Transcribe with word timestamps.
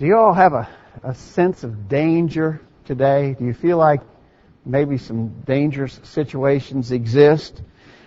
Do 0.00 0.06
you 0.06 0.16
all 0.16 0.32
have 0.32 0.54
a, 0.54 0.66
a 1.02 1.14
sense 1.14 1.62
of 1.62 1.86
danger 1.86 2.62
today? 2.86 3.36
Do 3.38 3.44
you 3.44 3.52
feel 3.52 3.76
like 3.76 4.00
maybe 4.64 4.96
some 4.96 5.42
dangerous 5.42 6.00
situations 6.04 6.90
exist? 6.90 7.60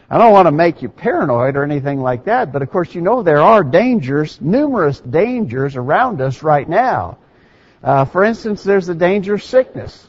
I 0.10 0.18
don't 0.18 0.32
want 0.32 0.48
to 0.48 0.52
make 0.52 0.82
you 0.82 0.90
paranoid 0.90 1.56
or 1.56 1.64
anything 1.64 2.02
like 2.02 2.26
that, 2.26 2.52
but 2.52 2.64
of 2.64 2.72
course 2.72 2.96
you 2.96 3.02
know 3.02 3.22
there 3.22 3.42
are 3.42 3.64
dangers, 3.64 4.42
numerous 4.42 5.02
dangers 5.02 5.76
around 5.76 6.20
us 6.20 6.42
right 6.42 6.68
now. 6.68 7.20
Uh, 7.84 8.06
for 8.06 8.24
instance, 8.24 8.64
there's 8.64 8.88
the 8.88 8.96
danger 8.96 9.36
of 9.36 9.44
sickness. 9.44 10.08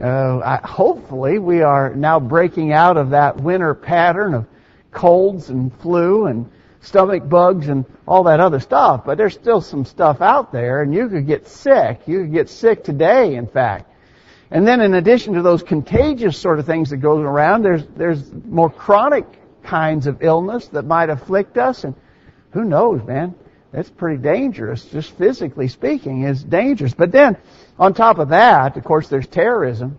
Uh, 0.00 0.38
I, 0.38 0.60
hopefully 0.62 1.40
we 1.40 1.60
are 1.60 1.92
now 1.92 2.20
breaking 2.20 2.72
out 2.72 2.96
of 2.96 3.10
that 3.10 3.36
winter 3.36 3.74
pattern 3.74 4.32
of 4.32 4.46
colds 4.92 5.50
and 5.50 5.76
flu 5.80 6.26
and 6.26 6.48
stomach 6.80 7.28
bugs 7.28 7.68
and 7.68 7.84
all 8.06 8.24
that 8.24 8.40
other 8.40 8.60
stuff, 8.60 9.04
but 9.04 9.18
there's 9.18 9.34
still 9.34 9.60
some 9.60 9.84
stuff 9.84 10.20
out 10.20 10.52
there 10.52 10.82
and 10.82 10.94
you 10.94 11.08
could 11.08 11.26
get 11.26 11.48
sick. 11.48 12.00
You 12.06 12.22
could 12.22 12.32
get 12.32 12.48
sick 12.48 12.84
today, 12.84 13.34
in 13.34 13.46
fact. 13.46 13.90
And 14.50 14.66
then 14.66 14.80
in 14.80 14.94
addition 14.94 15.34
to 15.34 15.42
those 15.42 15.62
contagious 15.62 16.38
sort 16.38 16.58
of 16.58 16.66
things 16.66 16.90
that 16.90 16.98
goes 16.98 17.24
around, 17.24 17.62
there's, 17.62 17.84
there's 17.96 18.32
more 18.32 18.70
chronic 18.70 19.26
kinds 19.64 20.06
of 20.06 20.22
illness 20.22 20.68
that 20.68 20.84
might 20.84 21.10
afflict 21.10 21.58
us 21.58 21.84
and 21.84 21.94
who 22.50 22.64
knows, 22.64 23.02
man? 23.04 23.34
That's 23.72 23.90
pretty 23.90 24.22
dangerous, 24.22 24.84
just 24.86 25.10
physically 25.18 25.68
speaking, 25.68 26.22
is 26.22 26.42
dangerous. 26.42 26.94
But 26.94 27.12
then, 27.12 27.36
on 27.78 27.92
top 27.92 28.18
of 28.18 28.30
that, 28.30 28.76
of 28.76 28.84
course, 28.84 29.08
there's 29.08 29.26
terrorism. 29.26 29.98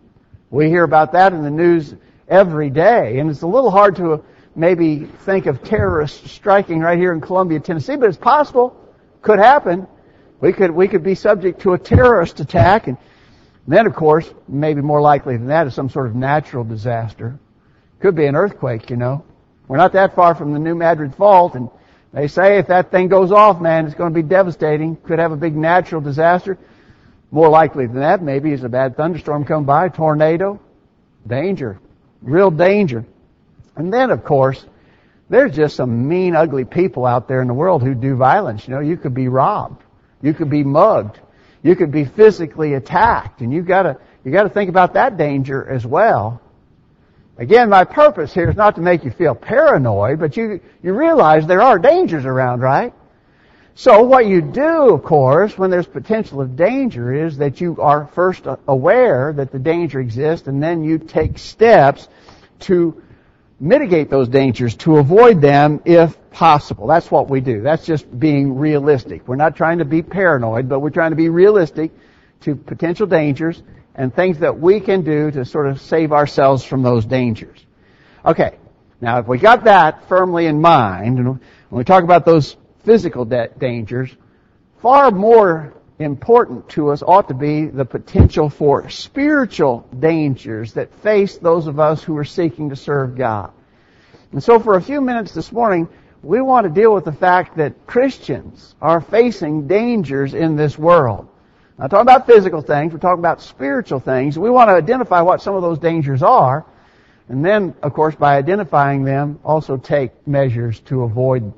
We 0.50 0.70
hear 0.70 0.84
about 0.84 1.12
that 1.12 1.34
in 1.34 1.44
the 1.44 1.52
news 1.52 1.94
every 2.28 2.70
day, 2.70 3.20
and 3.20 3.30
it's 3.30 3.44
a 3.44 3.48
little 3.48 3.70
hard 3.70 3.98
to 3.98 4.24
maybe 4.58 5.06
think 5.06 5.46
of 5.46 5.64
terrorists 5.64 6.32
striking 6.32 6.80
right 6.80 6.98
here 6.98 7.14
in 7.14 7.22
Columbia, 7.22 7.60
Tennessee, 7.60 7.96
but 7.96 8.10
it's 8.10 8.18
possible. 8.18 8.76
Could 9.22 9.40
happen. 9.40 9.88
We 10.42 10.52
could, 10.52 10.72
we 10.72 10.88
could 10.88 11.04
be 11.04 11.16
subject 11.16 11.62
to 11.62 11.74
a 11.74 11.78
terrorist 11.78 12.40
attack 12.40 12.88
and 12.88 12.98
then 13.68 13.86
of 13.86 13.94
course, 13.96 14.30
maybe 14.48 14.82
more 14.82 15.02
likely 15.02 15.38
than 15.38 15.48
that 15.48 15.68
is 15.68 15.76
some 15.76 15.90
sort 15.90 16.08
of 16.08 16.16
natural 16.16 16.64
disaster. 16.64 17.40
Could 18.00 18.16
be 18.16 18.26
an 18.26 18.36
earthquake, 18.36 18.90
you 18.90 18.96
know. 18.96 19.24
We're 19.68 19.78
not 19.78 19.94
that 19.94 20.16
far 20.16 20.34
from 20.34 20.54
the 20.54 20.60
New 20.60 20.76
Madrid 20.76 21.14
Fault 21.16 21.56
and 21.56 21.70
they 22.14 22.28
say 22.28 22.58
if 22.58 22.68
that 22.68 22.90
thing 22.90 23.10
goes 23.10 23.32
off, 23.32 23.62
man, 23.62 23.86
it's 23.86 23.96
going 23.96 24.14
to 24.14 24.16
be 24.16 24.28
devastating. 24.28 24.96
Could 24.96 25.20
have 25.20 25.32
a 25.32 25.38
big 25.38 25.56
natural 25.56 26.02
disaster. 26.02 26.58
More 27.30 27.50
likely 27.50 27.86
than 27.86 28.00
that, 28.00 28.24
maybe 28.24 28.54
is 28.54 28.64
a 28.64 28.70
bad 28.70 28.98
thunderstorm 28.98 29.46
come 29.46 29.66
by, 29.66 29.90
tornado. 29.90 30.60
Danger. 31.28 31.80
Real 32.22 32.50
danger. 32.50 33.06
And 33.78 33.94
then, 33.94 34.10
of 34.10 34.24
course, 34.24 34.66
there's 35.30 35.56
just 35.56 35.76
some 35.76 36.08
mean, 36.08 36.36
ugly 36.36 36.66
people 36.66 37.06
out 37.06 37.28
there 37.28 37.42
in 37.42 37.48
the 37.48 37.54
world 37.54 37.84
who 37.84 37.94
do 37.94 38.16
violence. 38.16 38.68
You 38.68 38.74
know, 38.74 38.80
you 38.80 38.98
could 38.98 39.14
be 39.14 39.28
robbed. 39.28 39.84
You 40.22 40.34
could 40.34 40.50
be 40.50 40.64
mugged. 40.64 41.20
You 41.64 41.76
could 41.76 41.92
be 41.92 42.06
physically 42.06 42.74
attacked. 42.74 43.42
And 43.42 43.54
you've 43.54 43.68
got 43.68 43.84
to, 43.84 43.98
you 44.24 44.32
got 44.32 44.44
to 44.44 44.50
think 44.50 44.70
about 44.70 44.94
that 44.94 45.18
danger 45.18 45.68
as 45.68 45.86
well. 45.86 46.42
Again, 47.38 47.70
my 47.70 47.84
purpose 47.84 48.34
here 48.34 48.50
is 48.50 48.56
not 48.56 48.76
to 48.76 48.82
make 48.82 49.04
you 49.04 49.12
feel 49.12 49.36
paranoid, 49.36 50.20
but 50.20 50.36
you, 50.38 50.60
you 50.82 50.94
realize 50.94 51.46
there 51.46 51.62
are 51.62 51.78
dangers 51.78 52.26
around, 52.26 52.62
right? 52.62 52.94
So 53.76 54.02
what 54.02 54.26
you 54.26 54.42
do, 54.42 54.96
of 54.96 55.04
course, 55.04 55.56
when 55.56 55.70
there's 55.70 55.86
potential 55.86 56.42
of 56.42 56.56
danger 56.56 57.14
is 57.14 57.38
that 57.38 57.62
you 57.62 57.78
are 57.80 58.08
first 58.08 58.48
aware 58.68 59.34
that 59.34 59.52
the 59.52 59.60
danger 59.60 60.00
exists 60.00 60.48
and 60.48 60.64
then 60.64 60.84
you 60.84 60.98
take 60.98 61.38
steps 61.38 62.08
to 62.62 63.04
mitigate 63.60 64.10
those 64.10 64.28
dangers, 64.28 64.76
to 64.76 64.98
avoid 64.98 65.42
them 65.42 65.82
if 65.86 66.16
possible. 66.32 66.88
That's 66.88 67.10
what 67.10 67.30
we 67.30 67.42
do. 67.42 67.62
That's 67.62 67.86
just 67.86 68.20
being 68.20 68.58
realistic. 68.58 69.28
We're 69.28 69.36
not 69.36 69.56
trying 69.56 69.80
to 69.80 69.86
be 69.86 70.02
paranoid, 70.02 70.70
but 70.70 70.80
we're 70.80 70.92
trying 70.92 71.12
to 71.12 71.16
be 71.16 71.30
realistic 71.30 71.92
to 72.42 72.56
potential 72.56 73.08
dangers 73.08 73.64
and 73.96 74.14
things 74.14 74.40
that 74.40 74.60
we 74.60 74.80
can 74.80 75.04
do 75.04 75.32
to 75.32 75.44
sort 75.44 75.68
of 75.68 75.82
save 75.82 76.12
ourselves 76.12 76.64
from 76.64 76.84
those 76.84 77.06
dangers. 77.06 77.66
Okay. 78.24 78.58
Now, 79.02 79.20
if 79.20 79.28
we 79.28 79.38
got 79.38 79.64
that 79.66 80.08
firmly 80.08 80.48
in 80.48 80.62
mind, 80.62 81.24
when 81.24 81.40
we 81.70 81.84
talk 81.84 82.04
about 82.04 82.26
those 82.26 82.58
physical 82.84 83.26
da- 83.26 83.48
dangers, 83.58 84.16
far 84.82 85.12
more 85.12 85.74
important 86.00 86.70
to 86.70 86.90
us 86.90 87.02
ought 87.02 87.28
to 87.28 87.34
be 87.34 87.66
the 87.66 87.86
potential 87.86 88.50
for 88.50 88.90
spiritual 88.90 89.88
dangers 90.00 90.74
that 90.74 90.94
face 91.02 91.38
those 91.38 91.68
of 91.68 91.80
us 91.80 92.04
who 92.04 92.16
are 92.18 92.26
seeking 92.26 92.70
to 92.70 92.76
serve 92.76 93.16
God. 93.16 93.52
And 94.32 94.44
so 94.44 94.60
for 94.60 94.76
a 94.76 94.82
few 94.82 95.02
minutes 95.02 95.34
this 95.34 95.52
morning, 95.52 95.88
we 96.22 96.42
want 96.42 96.66
to 96.66 96.70
deal 96.70 96.94
with 96.94 97.06
the 97.06 97.12
fact 97.12 97.58
that 97.58 97.88
Christians 97.88 98.76
are 98.82 99.02
facing 99.02 99.68
dangers 99.68 100.34
in 100.34 100.56
this 100.56 100.78
world. 100.78 101.28
Not 101.78 101.90
talking 101.90 102.02
about 102.02 102.26
physical 102.26 102.62
things, 102.62 102.92
we're 102.92 103.00
talking 103.00 103.20
about 103.20 103.42
spiritual 103.42 104.00
things. 104.00 104.38
We 104.38 104.50
want 104.50 104.70
to 104.70 104.74
identify 104.74 105.22
what 105.22 105.42
some 105.42 105.56
of 105.56 105.62
those 105.62 105.80
dangers 105.80 106.24
are, 106.24 106.66
and 107.30 107.46
then, 107.46 107.76
of 107.84 107.94
course, 107.94 108.16
by 108.16 108.38
identifying 108.38 109.04
them, 109.04 109.40
also 109.44 109.78
take 109.78 110.28
measures 110.28 110.80
to 110.82 111.04
avoid 111.04 111.54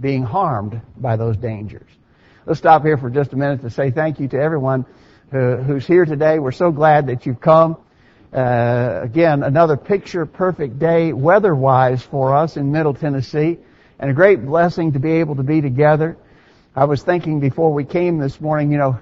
being 0.00 0.22
harmed 0.22 0.80
by 0.96 1.16
those 1.16 1.36
dangers. 1.36 1.88
Let's 2.46 2.58
stop 2.58 2.84
here 2.84 2.96
for 2.96 3.10
just 3.10 3.34
a 3.34 3.36
minute 3.36 3.60
to 3.60 3.70
say 3.70 3.90
thank 3.90 4.18
you 4.18 4.26
to 4.28 4.40
everyone 4.40 4.86
who, 5.30 5.56
who's 5.56 5.86
here 5.86 6.06
today. 6.06 6.38
We're 6.38 6.52
so 6.52 6.70
glad 6.70 7.08
that 7.08 7.26
you've 7.26 7.40
come. 7.40 7.76
Uh, 8.32 9.00
again, 9.02 9.42
another 9.42 9.76
picture 9.76 10.24
perfect 10.24 10.78
day 10.78 11.12
weather-wise 11.12 12.02
for 12.02 12.34
us 12.34 12.56
in 12.56 12.72
Middle 12.72 12.94
Tennessee, 12.94 13.58
and 13.98 14.10
a 14.10 14.14
great 14.14 14.42
blessing 14.46 14.92
to 14.92 14.98
be 14.98 15.12
able 15.12 15.36
to 15.36 15.42
be 15.42 15.60
together. 15.60 16.16
I 16.74 16.86
was 16.86 17.02
thinking 17.02 17.40
before 17.40 17.74
we 17.74 17.84
came 17.84 18.16
this 18.16 18.40
morning, 18.40 18.72
you 18.72 18.78
know, 18.78 18.98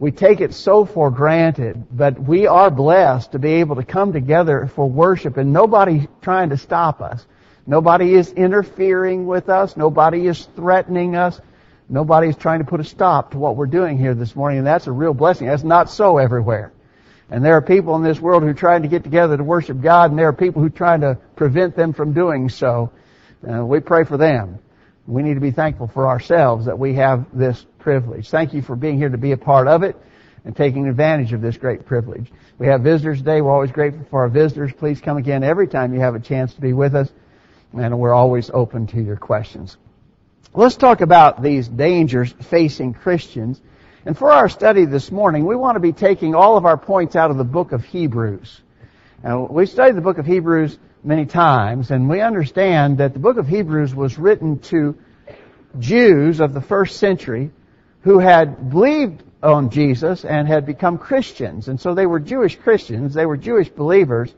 we 0.00 0.10
take 0.10 0.40
it 0.40 0.52
so 0.52 0.84
for 0.84 1.12
granted, 1.12 1.84
but 1.92 2.20
we 2.20 2.48
are 2.48 2.68
blessed 2.68 3.30
to 3.32 3.38
be 3.38 3.52
able 3.54 3.76
to 3.76 3.84
come 3.84 4.12
together 4.12 4.68
for 4.74 4.90
worship 4.90 5.36
and 5.36 5.52
nobody 5.52 6.08
trying 6.20 6.50
to 6.50 6.56
stop 6.56 7.00
us. 7.00 7.24
Nobody 7.64 8.14
is 8.14 8.32
interfering 8.32 9.26
with 9.26 9.48
us. 9.48 9.76
Nobody 9.76 10.26
is 10.26 10.48
threatening 10.56 11.14
us. 11.14 11.40
Nobody's 11.88 12.36
trying 12.36 12.58
to 12.58 12.64
put 12.64 12.80
a 12.80 12.84
stop 12.84 13.30
to 13.30 13.38
what 13.38 13.56
we're 13.56 13.66
doing 13.66 13.96
here 13.96 14.14
this 14.14 14.34
morning, 14.34 14.58
and 14.58 14.66
that's 14.66 14.88
a 14.88 14.92
real 14.92 15.14
blessing. 15.14 15.46
That's 15.46 15.62
not 15.62 15.88
so 15.88 16.18
everywhere. 16.18 16.72
And 17.30 17.44
there 17.44 17.54
are 17.54 17.62
people 17.62 17.94
in 17.96 18.02
this 18.02 18.20
world 18.20 18.42
who 18.42 18.48
are 18.48 18.54
trying 18.54 18.82
to 18.82 18.88
get 18.88 19.04
together 19.04 19.36
to 19.36 19.44
worship 19.44 19.80
God, 19.80 20.10
and 20.10 20.18
there 20.18 20.28
are 20.28 20.32
people 20.32 20.62
who 20.62 20.68
are 20.68 20.70
trying 20.70 21.00
to 21.02 21.18
prevent 21.36 21.76
them 21.76 21.92
from 21.92 22.12
doing 22.12 22.48
so. 22.48 22.90
Uh, 23.48 23.64
we 23.64 23.80
pray 23.80 24.04
for 24.04 24.16
them. 24.16 24.58
We 25.06 25.22
need 25.22 25.34
to 25.34 25.40
be 25.40 25.52
thankful 25.52 25.86
for 25.86 26.08
ourselves 26.08 26.66
that 26.66 26.78
we 26.78 26.94
have 26.94 27.26
this 27.32 27.64
privilege. 27.78 28.30
Thank 28.30 28.54
you 28.54 28.62
for 28.62 28.74
being 28.74 28.98
here 28.98 29.08
to 29.08 29.18
be 29.18 29.32
a 29.32 29.36
part 29.36 29.68
of 29.68 29.84
it 29.84 29.96
and 30.44 30.56
taking 30.56 30.88
advantage 30.88 31.32
of 31.32 31.40
this 31.40 31.56
great 31.56 31.86
privilege. 31.86 32.32
We 32.58 32.66
have 32.66 32.80
visitors 32.80 33.18
today. 33.18 33.40
We're 33.40 33.52
always 33.52 33.70
grateful 33.70 34.06
for 34.10 34.22
our 34.22 34.28
visitors. 34.28 34.72
Please 34.72 35.00
come 35.00 35.16
again 35.16 35.44
every 35.44 35.68
time 35.68 35.94
you 35.94 36.00
have 36.00 36.16
a 36.16 36.20
chance 36.20 36.54
to 36.54 36.60
be 36.60 36.72
with 36.72 36.96
us, 36.96 37.08
and 37.72 37.98
we're 37.98 38.14
always 38.14 38.50
open 38.52 38.88
to 38.88 39.00
your 39.00 39.16
questions. 39.16 39.76
Let's 40.56 40.76
talk 40.76 41.02
about 41.02 41.42
these 41.42 41.68
dangers 41.68 42.32
facing 42.32 42.94
Christians. 42.94 43.60
And 44.06 44.16
for 44.16 44.32
our 44.32 44.48
study 44.48 44.86
this 44.86 45.12
morning, 45.12 45.44
we 45.44 45.54
want 45.54 45.76
to 45.76 45.80
be 45.80 45.92
taking 45.92 46.34
all 46.34 46.56
of 46.56 46.64
our 46.64 46.78
points 46.78 47.14
out 47.14 47.30
of 47.30 47.36
the 47.36 47.44
book 47.44 47.72
of 47.72 47.84
Hebrews. 47.84 48.62
Now, 49.22 49.48
we 49.50 49.66
studied 49.66 49.96
the 49.96 50.00
book 50.00 50.16
of 50.16 50.24
Hebrews 50.24 50.78
many 51.04 51.26
times, 51.26 51.90
and 51.90 52.08
we 52.08 52.22
understand 52.22 52.96
that 52.98 53.12
the 53.12 53.18
book 53.18 53.36
of 53.36 53.46
Hebrews 53.46 53.94
was 53.94 54.16
written 54.16 54.60
to 54.60 54.96
Jews 55.78 56.40
of 56.40 56.54
the 56.54 56.62
first 56.62 56.96
century 56.96 57.50
who 58.00 58.18
had 58.18 58.70
believed 58.70 59.24
on 59.42 59.68
Jesus 59.68 60.24
and 60.24 60.48
had 60.48 60.64
become 60.64 60.96
Christians. 60.96 61.68
And 61.68 61.78
so 61.78 61.94
they 61.94 62.06
were 62.06 62.18
Jewish 62.18 62.56
Christians, 62.56 63.12
they 63.12 63.26
were 63.26 63.36
Jewish 63.36 63.68
believers, 63.68 64.34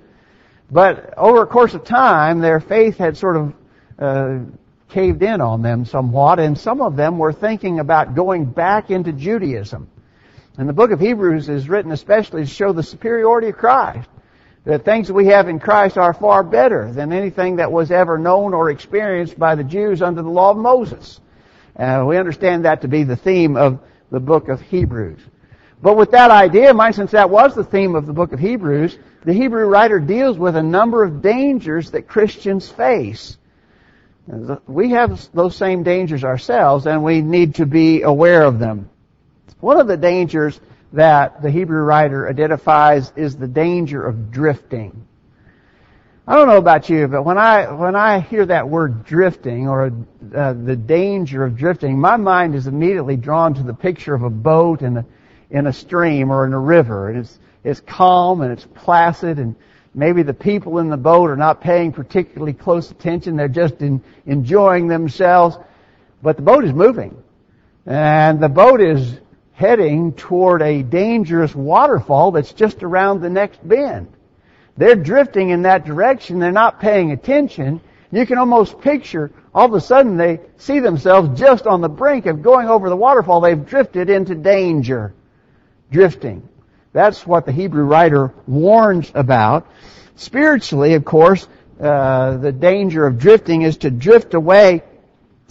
but 0.68 1.16
over 1.16 1.42
a 1.42 1.46
course 1.46 1.74
of 1.74 1.84
time, 1.84 2.40
their 2.40 2.58
faith 2.58 2.98
had 2.98 3.16
sort 3.16 3.36
of 3.36 3.54
uh, 4.00 4.38
caved 4.88 5.22
in 5.22 5.40
on 5.40 5.62
them 5.62 5.84
somewhat, 5.84 6.38
and 6.38 6.56
some 6.56 6.80
of 6.80 6.96
them 6.96 7.18
were 7.18 7.32
thinking 7.32 7.78
about 7.78 8.14
going 8.14 8.44
back 8.44 8.90
into 8.90 9.12
Judaism. 9.12 9.88
And 10.56 10.68
the 10.68 10.72
book 10.72 10.90
of 10.90 11.00
Hebrews 11.00 11.48
is 11.48 11.68
written 11.68 11.92
especially 11.92 12.42
to 12.42 12.50
show 12.50 12.72
the 12.72 12.82
superiority 12.82 13.48
of 13.48 13.56
Christ. 13.56 14.08
That 14.64 14.84
things 14.84 15.08
that 15.08 15.14
we 15.14 15.26
have 15.26 15.48
in 15.48 15.60
Christ 15.60 15.96
are 15.96 16.12
far 16.12 16.42
better 16.42 16.92
than 16.92 17.12
anything 17.12 17.56
that 17.56 17.70
was 17.70 17.90
ever 17.90 18.18
known 18.18 18.52
or 18.54 18.70
experienced 18.70 19.38
by 19.38 19.54
the 19.54 19.64
Jews 19.64 20.02
under 20.02 20.20
the 20.20 20.28
law 20.28 20.50
of 20.50 20.56
Moses. 20.56 21.20
Uh, 21.76 22.04
we 22.06 22.16
understand 22.16 22.64
that 22.64 22.82
to 22.82 22.88
be 22.88 23.04
the 23.04 23.16
theme 23.16 23.56
of 23.56 23.78
the 24.10 24.20
book 24.20 24.48
of 24.48 24.60
Hebrews. 24.60 25.20
But 25.80 25.96
with 25.96 26.10
that 26.10 26.30
idea 26.30 26.70
in 26.70 26.76
mind, 26.76 26.96
since 26.96 27.12
that 27.12 27.30
was 27.30 27.54
the 27.54 27.64
theme 27.64 27.94
of 27.94 28.06
the 28.06 28.12
book 28.12 28.32
of 28.32 28.40
Hebrews, 28.40 28.98
the 29.24 29.32
Hebrew 29.32 29.66
writer 29.66 30.00
deals 30.00 30.36
with 30.36 30.56
a 30.56 30.62
number 30.62 31.04
of 31.04 31.22
dangers 31.22 31.92
that 31.92 32.08
Christians 32.08 32.68
face. 32.68 33.38
We 34.66 34.90
have 34.90 35.28
those 35.32 35.56
same 35.56 35.82
dangers 35.82 36.22
ourselves, 36.22 36.86
and 36.86 37.02
we 37.02 37.22
need 37.22 37.54
to 37.56 37.66
be 37.66 38.02
aware 38.02 38.42
of 38.42 38.58
them. 38.58 38.90
One 39.60 39.80
of 39.80 39.86
the 39.86 39.96
dangers 39.96 40.60
that 40.92 41.42
the 41.42 41.50
Hebrew 41.50 41.82
writer 41.82 42.28
identifies 42.28 43.12
is 43.16 43.36
the 43.36 43.48
danger 43.48 44.04
of 44.04 44.30
drifting. 44.30 45.06
I 46.26 46.34
don't 46.34 46.46
know 46.46 46.58
about 46.58 46.90
you, 46.90 47.08
but 47.08 47.22
when 47.22 47.38
I 47.38 47.72
when 47.72 47.96
I 47.96 48.20
hear 48.20 48.44
that 48.44 48.68
word 48.68 49.06
drifting 49.06 49.66
or 49.66 49.90
uh, 50.34 50.52
the 50.52 50.76
danger 50.76 51.42
of 51.42 51.56
drifting, 51.56 51.98
my 51.98 52.18
mind 52.18 52.54
is 52.54 52.66
immediately 52.66 53.16
drawn 53.16 53.54
to 53.54 53.62
the 53.62 53.72
picture 53.72 54.14
of 54.14 54.22
a 54.22 54.30
boat 54.30 54.82
in 54.82 54.98
a 54.98 55.06
in 55.50 55.66
a 55.66 55.72
stream 55.72 56.30
or 56.30 56.44
in 56.44 56.52
a 56.52 56.58
river, 56.58 57.08
and 57.08 57.20
it's 57.20 57.38
it's 57.64 57.80
calm 57.80 58.42
and 58.42 58.52
it's 58.52 58.66
placid, 58.74 59.38
and 59.38 59.56
maybe 59.94 60.22
the 60.22 60.34
people 60.34 60.78
in 60.78 60.88
the 60.88 60.96
boat 60.96 61.30
are 61.30 61.36
not 61.36 61.60
paying 61.60 61.92
particularly 61.92 62.52
close 62.52 62.90
attention; 62.90 63.36
they're 63.36 63.48
just 63.48 63.80
in, 63.80 64.02
enjoying 64.26 64.88
themselves, 64.88 65.56
but 66.22 66.36
the 66.36 66.42
boat 66.42 66.64
is 66.64 66.72
moving, 66.72 67.16
and 67.86 68.40
the 68.40 68.48
boat 68.48 68.80
is 68.80 69.20
heading 69.52 70.12
toward 70.12 70.62
a 70.62 70.82
dangerous 70.82 71.54
waterfall 71.54 72.30
that's 72.30 72.52
just 72.52 72.82
around 72.82 73.20
the 73.20 73.30
next 73.30 73.66
bend. 73.66 74.08
They're 74.76 74.94
drifting 74.94 75.50
in 75.50 75.62
that 75.62 75.84
direction. 75.84 76.38
They're 76.38 76.52
not 76.52 76.80
paying 76.80 77.10
attention. 77.10 77.80
You 78.12 78.24
can 78.24 78.38
almost 78.38 78.80
picture 78.80 79.32
all 79.54 79.66
of 79.66 79.74
a 79.74 79.80
sudden 79.80 80.16
they 80.16 80.38
see 80.56 80.78
themselves 80.78 81.38
just 81.38 81.66
on 81.66 81.80
the 81.80 81.88
brink 81.88 82.26
of 82.26 82.42
going 82.42 82.68
over 82.68 82.88
the 82.88 82.96
waterfall. 82.96 83.40
They've 83.40 83.66
drifted 83.66 84.08
into 84.08 84.36
danger. 84.36 85.12
Drifting. 85.90 86.48
That's 86.98 87.24
what 87.24 87.46
the 87.46 87.52
Hebrew 87.52 87.84
writer 87.84 88.34
warns 88.48 89.12
about. 89.14 89.68
Spiritually, 90.16 90.94
of 90.94 91.04
course, 91.04 91.46
uh, 91.80 92.38
the 92.38 92.50
danger 92.50 93.06
of 93.06 93.20
drifting 93.20 93.62
is 93.62 93.76
to 93.76 93.90
drift 93.92 94.34
away 94.34 94.82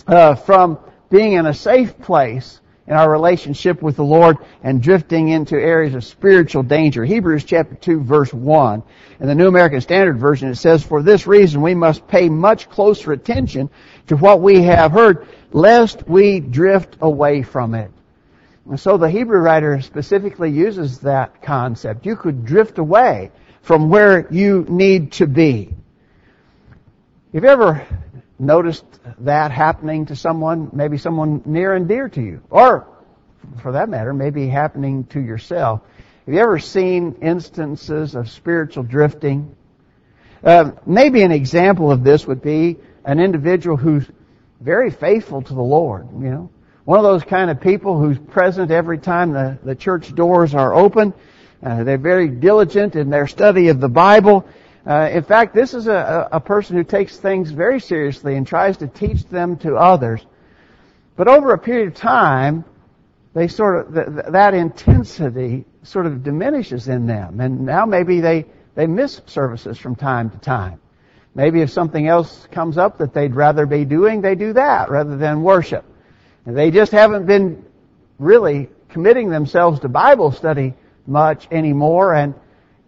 uh, 0.05 0.35
from 0.35 0.77
being 1.09 1.31
in 1.31 1.45
a 1.45 1.53
safe 1.53 1.97
place 1.99 2.59
in 2.85 2.95
our 2.95 3.09
relationship 3.09 3.81
with 3.81 3.95
the 3.95 4.03
Lord 4.03 4.39
and 4.61 4.83
drifting 4.83 5.29
into 5.29 5.55
areas 5.55 5.95
of 5.95 6.03
spiritual 6.03 6.63
danger. 6.63 7.05
Hebrews 7.05 7.45
chapter 7.45 7.75
2 7.75 8.01
verse 8.01 8.33
1. 8.33 8.83
In 9.21 9.27
the 9.27 9.33
New 9.33 9.47
American 9.47 9.79
Standard 9.79 10.17
Version 10.17 10.49
it 10.49 10.55
says, 10.55 10.83
For 10.83 11.01
this 11.01 11.27
reason 11.27 11.61
we 11.61 11.75
must 11.75 12.09
pay 12.09 12.27
much 12.27 12.69
closer 12.69 13.13
attention 13.13 13.69
to 14.07 14.17
what 14.17 14.41
we 14.41 14.63
have 14.63 14.91
heard, 14.91 15.29
lest 15.53 16.09
we 16.09 16.41
drift 16.41 16.97
away 16.99 17.41
from 17.41 17.73
it. 17.73 17.89
And 18.69 18.79
so 18.79 18.97
the 18.97 19.09
Hebrew 19.09 19.39
writer 19.39 19.81
specifically 19.81 20.51
uses 20.51 20.99
that 20.99 21.41
concept. 21.41 22.05
You 22.05 22.15
could 22.15 22.45
drift 22.45 22.79
away 22.79 23.31
from 23.61 23.89
where 23.89 24.27
you 24.31 24.65
need 24.67 25.13
to 25.13 25.27
be. 25.27 25.73
Have 27.33 27.43
you 27.43 27.49
ever 27.49 27.87
noticed 28.39 28.85
that 29.19 29.51
happening 29.51 30.05
to 30.07 30.15
someone, 30.15 30.69
maybe 30.73 30.97
someone 30.97 31.41
near 31.45 31.73
and 31.73 31.87
dear 31.87 32.09
to 32.09 32.21
you, 32.21 32.41
or 32.49 32.87
for 33.61 33.71
that 33.73 33.89
matter, 33.89 34.13
maybe 34.13 34.47
happening 34.47 35.05
to 35.05 35.19
yourself. 35.19 35.81
Have 36.25 36.33
you 36.33 36.41
ever 36.41 36.59
seen 36.59 37.17
instances 37.21 38.15
of 38.15 38.29
spiritual 38.29 38.83
drifting? 38.83 39.55
Uh, 40.43 40.71
maybe 40.85 41.23
an 41.23 41.31
example 41.31 41.91
of 41.91 42.03
this 42.03 42.27
would 42.27 42.41
be 42.41 42.77
an 43.05 43.19
individual 43.19 43.77
who's 43.77 44.05
very 44.59 44.91
faithful 44.91 45.41
to 45.41 45.53
the 45.53 45.61
Lord, 45.61 46.07
you 46.13 46.29
know. 46.29 46.49
One 46.87 46.99
of 46.99 47.03
those 47.03 47.25
kind 47.25 47.51
of 47.51 47.59
people 47.59 47.99
who's 47.99 48.17
present 48.17 48.71
every 48.71 48.97
time 48.97 49.33
the, 49.33 49.57
the 49.61 49.75
church 49.75 50.15
doors 50.15 50.55
are 50.55 50.73
open. 50.73 51.13
Uh, 51.61 51.83
they're 51.83 51.97
very 51.97 52.29
diligent 52.29 52.95
in 52.95 53.09
their 53.09 53.27
study 53.27 53.67
of 53.67 53.81
the 53.81 53.89
Bible. 53.89 54.47
Uh, 54.89 55.09
in 55.11 55.21
fact, 55.21 55.53
this 55.53 55.73
is 55.73 55.87
a, 55.87 56.29
a 56.31 56.39
person 56.39 56.77
who 56.77 56.85
takes 56.85 57.17
things 57.17 57.51
very 57.51 57.81
seriously 57.81 58.37
and 58.37 58.47
tries 58.47 58.77
to 58.77 58.87
teach 58.87 59.25
them 59.25 59.57
to 59.57 59.75
others. 59.75 60.25
But 61.17 61.27
over 61.27 61.51
a 61.51 61.57
period 61.57 61.89
of 61.89 61.95
time, 61.95 62.63
they 63.33 63.49
sort 63.49 63.85
of 63.85 63.93
th- 63.93 64.25
that 64.29 64.53
intensity 64.53 65.65
sort 65.83 66.05
of 66.05 66.23
diminishes 66.23 66.87
in 66.87 67.05
them, 67.05 67.41
and 67.41 67.65
now 67.65 67.85
maybe 67.85 68.21
they 68.21 68.45
they 68.75 68.87
miss 68.87 69.19
services 69.25 69.77
from 69.77 69.97
time 69.97 70.29
to 70.29 70.37
time. 70.37 70.79
Maybe 71.35 71.59
if 71.59 71.69
something 71.69 72.07
else 72.07 72.47
comes 72.53 72.77
up 72.77 72.99
that 72.99 73.13
they'd 73.13 73.35
rather 73.35 73.65
be 73.65 73.83
doing, 73.83 74.21
they 74.21 74.35
do 74.35 74.53
that 74.53 74.89
rather 74.89 75.17
than 75.17 75.43
worship. 75.43 75.83
They 76.47 76.71
just 76.71 76.93
haven't 76.93 77.25
been 77.25 77.65
really 78.19 78.69
committing 78.89 79.29
themselves 79.29 79.81
to 79.81 79.89
Bible 79.89 80.31
study 80.31 80.73
much 81.05 81.47
anymore, 81.51 82.13
and 82.13 82.33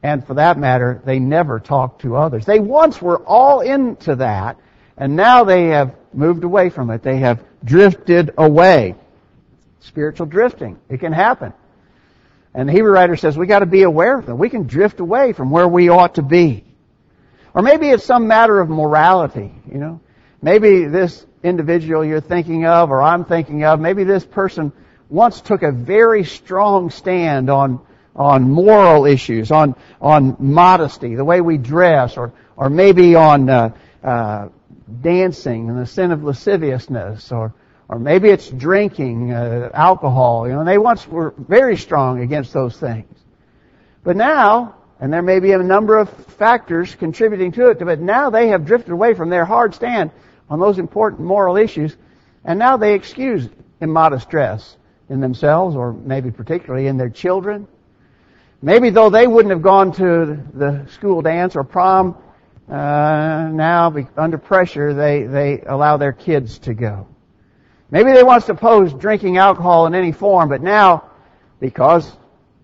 and 0.02 0.26
for 0.26 0.36
that 0.36 0.58
matter, 0.58 1.02
they 1.04 1.20
never 1.20 1.60
talk 1.60 2.00
to 2.00 2.16
others. 2.16 2.46
They 2.46 2.60
once 2.60 3.02
were 3.02 3.22
all 3.26 3.60
into 3.60 4.16
that, 4.16 4.58
and 4.98 5.18
now 5.18 5.44
they 5.44 5.68
have 5.68 5.94
moved 6.14 6.46
away 6.46 6.70
from 6.70 6.90
it. 6.90 7.04
They 7.04 7.18
have 7.18 7.44
drifted 7.64 8.32
away. 8.38 8.96
Spiritual 9.82 10.28
drifting. 10.28 10.80
It 10.88 11.00
can 11.00 11.12
happen. 11.12 11.54
And 12.54 12.68
the 12.68 12.74
Hebrew 12.74 12.92
writer 12.92 13.18
says 13.18 13.38
we 13.38 13.46
got 13.46 13.60
to 13.60 13.66
be 13.66 13.84
aware 13.84 14.18
of 14.18 14.26
them. 14.26 14.38
We 14.38 14.50
can 14.50 14.68
drift 14.68 15.02
away 15.02 15.34
from 15.34 15.52
where 15.52 15.68
we 15.68 15.90
ought 15.90 16.16
to 16.16 16.22
be. 16.22 16.64
Or 17.54 17.62
maybe 17.62 17.90
it's 17.90 18.06
some 18.06 18.28
matter 18.28 18.60
of 18.60 18.70
morality, 18.70 19.52
you 19.70 19.78
know. 19.78 20.00
Maybe 20.42 20.86
this 20.86 21.26
individual 21.44 22.06
you're 22.06 22.22
thinking 22.22 22.66
of 22.66 22.92
or 22.92 23.02
I'm 23.02 23.26
thinking 23.26 23.64
of, 23.66 23.80
maybe 23.80 24.04
this 24.04 24.26
person 24.26 24.72
once 25.10 25.42
took 25.42 25.64
a 25.64 25.72
very 25.72 26.24
strong 26.24 26.90
stand 26.90 27.50
on 27.50 27.82
on 28.16 28.50
moral 28.50 29.06
issues, 29.06 29.52
on 29.52 29.76
on 30.02 30.36
modesty, 30.40 31.16
the 31.16 31.26
way 31.26 31.42
we 31.42 31.58
dress, 31.58 32.18
or 32.18 32.34
or 32.58 32.70
maybe 32.70 33.16
on 33.16 33.50
uh, 33.50 33.74
uh, 34.04 34.50
dancing 35.02 35.70
and 35.70 35.80
the 35.80 35.86
sin 35.86 36.12
of 36.12 36.24
lasciviousness, 36.24 37.32
or 37.32 37.54
or 37.88 38.00
maybe 38.00 38.30
it's 38.30 38.50
drinking 38.50 39.32
uh, 39.32 39.70
alcohol. 39.74 40.48
You 40.48 40.54
know, 40.56 40.66
they 40.66 40.78
once 40.78 41.08
were 41.08 41.34
very 41.38 41.78
strong 41.78 42.22
against 42.22 42.54
those 42.54 42.78
things, 42.78 43.14
but 44.04 44.16
now, 44.16 44.76
and 45.00 45.12
there 45.12 45.22
may 45.22 45.40
be 45.40 45.54
a 45.54 45.58
number 45.60 45.98
of 45.98 46.10
factors 46.10 46.94
contributing 46.96 47.52
to 47.54 47.70
it, 47.70 47.80
but 47.80 48.00
now 48.00 48.30
they 48.30 48.50
have 48.50 48.66
drifted 48.66 48.92
away 48.92 49.14
from 49.14 49.30
their 49.30 49.46
hard 49.46 49.74
stand 49.76 50.12
on 50.50 50.60
those 50.60 50.80
important 50.80 51.22
moral 51.22 51.58
issues, 51.58 51.96
and 52.46 52.58
now 52.58 52.78
they 52.78 52.94
excuse 52.94 53.50
immodest 53.82 54.30
dress 54.30 54.78
in 55.10 55.20
themselves, 55.20 55.76
or 55.76 55.94
maybe 55.94 56.32
particularly 56.32 56.88
in 56.88 56.98
their 56.98 57.10
children 57.10 57.68
Maybe 58.62 58.90
though 58.90 59.10
they 59.10 59.26
wouldn't 59.26 59.52
have 59.52 59.62
gone 59.62 59.94
to 59.94 60.38
the 60.54 60.86
school 60.92 61.22
dance 61.22 61.56
or 61.56 61.64
prom, 61.64 62.18
uh, 62.68 63.50
now 63.52 63.96
under 64.18 64.38
pressure 64.38 64.94
they, 64.94 65.24
they 65.24 65.62
allow 65.66 65.96
their 65.96 66.12
kids 66.12 66.60
to 66.60 66.74
go. 66.74 67.08
Maybe 67.90 68.12
they 68.12 68.22
once 68.22 68.50
opposed 68.50 69.00
drinking 69.00 69.38
alcohol 69.38 69.88
in 69.88 69.96
any 69.96 70.12
form, 70.12 70.50
but 70.50 70.62
now, 70.62 71.10
because 71.60 72.12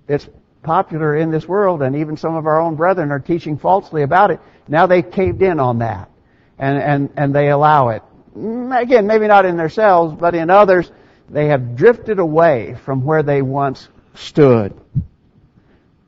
it's 0.07 0.27
popular 0.63 1.15
in 1.15 1.31
this 1.31 1.47
world 1.47 1.81
and 1.81 1.95
even 1.95 2.17
some 2.17 2.35
of 2.35 2.45
our 2.45 2.59
own 2.59 2.75
brethren 2.75 3.11
are 3.11 3.19
teaching 3.19 3.57
falsely 3.57 4.03
about 4.03 4.31
it, 4.31 4.41
now 4.67 4.87
they've 4.87 5.09
caved 5.09 5.41
in 5.41 5.61
on 5.61 5.79
that. 5.79 6.09
And, 6.57 6.77
and, 6.77 7.09
and 7.17 7.35
they 7.35 7.49
allow 7.49 7.89
it. 7.89 8.03
Mm, 8.37 8.81
again, 8.81 9.07
maybe 9.07 9.27
not 9.27 9.45
in 9.45 9.57
themselves, 9.57 10.15
but 10.17 10.35
in 10.35 10.49
others, 10.49 10.91
they 11.29 11.47
have 11.47 11.75
drifted 11.75 12.19
away 12.19 12.75
from 12.85 13.03
where 13.03 13.23
they 13.23 13.41
once 13.41 13.89
stood 14.13 14.73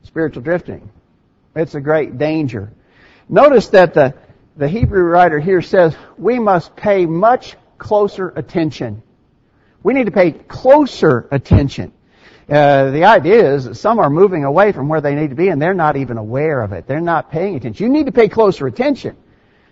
spiritual 0.08 0.42
drifting. 0.42 0.90
It's 1.54 1.74
a 1.76 1.80
great 1.80 2.18
danger. 2.18 2.72
Notice 3.28 3.68
that 3.68 3.94
the, 3.94 4.14
the 4.56 4.66
Hebrew 4.66 5.02
writer 5.02 5.38
here 5.38 5.62
says 5.62 5.94
we 6.16 6.38
must 6.38 6.74
pay 6.74 7.06
much 7.06 7.56
closer 7.76 8.32
attention. 8.34 9.02
We 9.82 9.94
need 9.94 10.06
to 10.06 10.10
pay 10.10 10.32
closer 10.32 11.28
attention. 11.30 11.92
Uh, 12.48 12.90
the 12.90 13.04
idea 13.04 13.54
is 13.54 13.66
that 13.66 13.74
some 13.74 13.98
are 13.98 14.08
moving 14.10 14.44
away 14.44 14.72
from 14.72 14.88
where 14.88 15.02
they 15.02 15.14
need 15.14 15.30
to 15.30 15.36
be 15.36 15.50
and 15.50 15.60
they're 15.60 15.74
not 15.74 15.96
even 15.96 16.16
aware 16.16 16.62
of 16.62 16.72
it. 16.72 16.86
They're 16.86 17.00
not 17.00 17.30
paying 17.30 17.54
attention. 17.54 17.86
You 17.86 17.92
need 17.92 18.06
to 18.06 18.12
pay 18.12 18.28
closer 18.28 18.66
attention. 18.66 19.16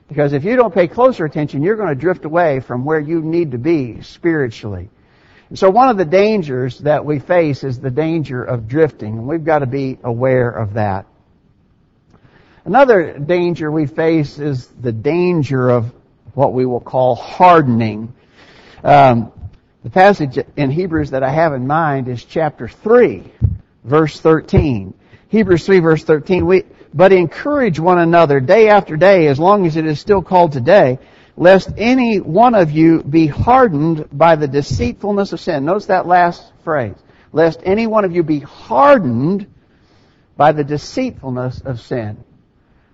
Because 0.09 0.33
if 0.33 0.45
you 0.45 0.57
don't 0.57 0.73
pay 0.73 0.87
closer 0.87 1.25
attention, 1.25 1.63
you're 1.63 1.77
going 1.77 1.89
to 1.89 1.95
drift 1.95 2.25
away 2.25 2.61
from 2.61 2.85
where 2.85 3.01
you 3.01 3.21
need 3.23 3.53
to 3.53 3.59
be 3.59 4.03
spiritually. 4.03 4.89
And 5.49 5.59
So 5.59 5.71
one 5.71 5.89
of 5.89 5.97
the 5.97 6.05
dangers 6.05 6.79
that 6.81 7.05
we 7.05 7.19
face 7.19 7.65
is 7.65 7.81
the 7.81 7.91
danger 7.91 8.43
of 8.43 8.69
drifting, 8.69 9.19
and 9.19 9.27
we've 9.27 9.45
got 9.45 9.61
to 9.61 9.67
be 9.67 9.99
aware 10.03 10.51
of 10.51 10.75
that. 10.75 11.07
Another 12.65 13.19
danger 13.19 13.71
we 13.71 13.87
face 13.87 14.39
is 14.39 14.67
the 14.67 14.93
danger 14.93 15.71
of 15.71 15.93
what 16.35 16.53
we 16.53 16.67
will 16.67 16.81
call 16.81 17.15
hardening. 17.15 18.13
Um, 18.83 19.33
the 19.85 19.91
passage 19.91 20.39
in 20.57 20.71
Hebrews 20.71 21.11
that 21.11 21.23
I 21.23 21.31
have 21.31 21.53
in 21.53 21.67
mind 21.67 22.09
is 22.09 22.25
chapter 22.25 22.67
3, 22.67 23.23
verse 23.85 24.19
13. 24.19 24.95
Hebrews 25.29 25.67
3 25.67 25.81
verse 25.81 26.05
13, 26.05 26.47
we, 26.47 26.65
but 26.95 27.13
encourage 27.13 27.79
one 27.79 27.99
another 27.99 28.41
day 28.41 28.69
after 28.69 28.97
day 28.97 29.27
as 29.27 29.39
long 29.39 29.67
as 29.67 29.77
it 29.77 29.87
is 29.87 30.01
still 30.01 30.23
called 30.23 30.53
today, 30.53 30.99
lest 31.37 31.71
any 31.77 32.19
one 32.21 32.55
of 32.55 32.71
you 32.71 33.03
be 33.03 33.27
hardened 33.27 34.09
by 34.13 34.37
the 34.37 34.49
deceitfulness 34.49 35.33
of 35.33 35.41
sin. 35.41 35.65
Notice 35.65 35.87
that 35.87 36.07
last 36.07 36.53
phrase. 36.65 36.97
Lest 37.33 37.61
any 37.65 37.87
one 37.87 38.05
of 38.05 38.13
you 38.13 38.23
be 38.23 38.41
hardened 38.41 39.47
by 40.37 40.53
the 40.53 40.65
deceitfulness 40.65 41.61
of 41.61 41.81
sin. 41.81 42.23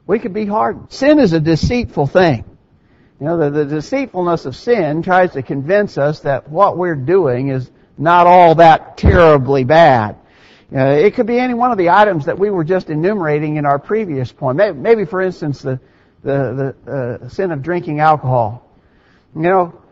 We 0.07 0.19
could 0.19 0.35
be 0.35 0.47
hardened. 0.47 0.91
Sin 0.91 1.19
is 1.19 1.33
a 1.33 1.41
deceitful 1.41 2.07
thing. 2.09 2.45
You 3.21 3.27
know, 3.27 3.39
the, 3.39 3.51
the 3.51 3.65
deceitfulness 3.67 4.47
of 4.47 4.57
sin 4.57 5.03
tries 5.03 5.33
to 5.35 5.43
convince 5.43 5.97
us 5.97 6.21
that 6.21 6.49
what 6.49 6.77
we're 6.77 6.97
doing 6.97 7.51
is 7.51 7.71
not 7.97 8.27
all 8.27 8.57
that 8.57 8.97
terribly 8.97 9.63
bad. 9.63 10.17
Uh, 10.75 10.87
it 10.87 11.15
could 11.15 11.27
be 11.27 11.39
any 11.39 11.55
one 11.55 11.71
of 11.71 11.79
the 11.79 11.91
items 11.91 12.25
that 12.27 12.39
we 12.39 12.49
were 12.49 12.65
just 12.65 12.89
enumerating 12.89 13.57
in 13.57 13.67
our 13.67 13.79
previous 13.79 14.33
point. 14.33 14.57
Maybe, 14.57 14.79
maybe 14.79 15.05
for 15.05 15.21
instance, 15.21 15.61
the, 15.61 15.79
the, 16.23 16.75
the 16.87 16.93
uh, 16.93 17.29
sin 17.29 17.53
of 17.53 17.63
drinking 17.63 18.01
alcohol. 18.01 18.71
You 19.35 19.43
know, 19.43 19.83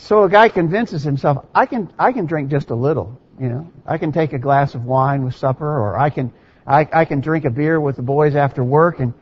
so 0.00 0.24
a 0.24 0.30
guy 0.30 0.48
convinces 0.48 1.02
himself, 1.02 1.44
I 1.54 1.66
can, 1.66 1.92
I 1.98 2.12
can 2.12 2.24
drink 2.26 2.50
just 2.50 2.70
a 2.70 2.74
little, 2.74 3.20
you 3.38 3.48
know. 3.48 3.70
I 3.84 3.98
can 3.98 4.12
take 4.12 4.32
a 4.32 4.38
glass 4.38 4.74
of 4.74 4.84
wine 4.84 5.24
with 5.24 5.34
supper, 5.34 5.66
or 5.66 5.98
I 5.98 6.08
can, 6.08 6.32
I, 6.66 6.88
I 6.92 7.04
can 7.04 7.20
drink 7.20 7.44
a 7.44 7.50
beer 7.50 7.78
with 7.80 7.96
the 7.96 8.02
boys 8.02 8.34
after 8.34 8.64
work, 8.64 9.00
and, 9.00 9.12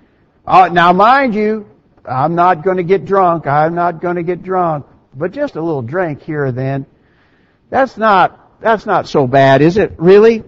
uh, 0.46 0.68
now 0.68 0.92
mind 0.92 1.34
you, 1.34 1.68
I'm 2.04 2.36
not 2.36 2.62
going 2.62 2.76
to 2.76 2.84
get 2.84 3.04
drunk, 3.04 3.46
I'm 3.46 3.74
not 3.74 4.00
going 4.00 4.16
to 4.16 4.22
get 4.22 4.42
drunk, 4.42 4.86
but 5.14 5.32
just 5.32 5.56
a 5.56 5.60
little 5.60 5.82
drink 5.82 6.22
here 6.22 6.46
or 6.46 6.52
then. 6.52 6.86
That's 7.70 7.96
not, 7.96 8.37
that's 8.60 8.86
not 8.86 9.08
so 9.08 9.26
bad, 9.26 9.62
is 9.62 9.76
it, 9.76 9.94
really? 9.98 10.44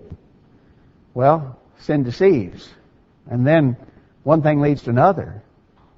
Well, 1.14 1.58
sin 1.78 2.02
deceives. 2.02 2.68
And 3.28 3.46
then 3.46 3.76
one 4.22 4.42
thing 4.42 4.60
leads 4.60 4.82
to 4.82 4.90
another. 4.90 5.42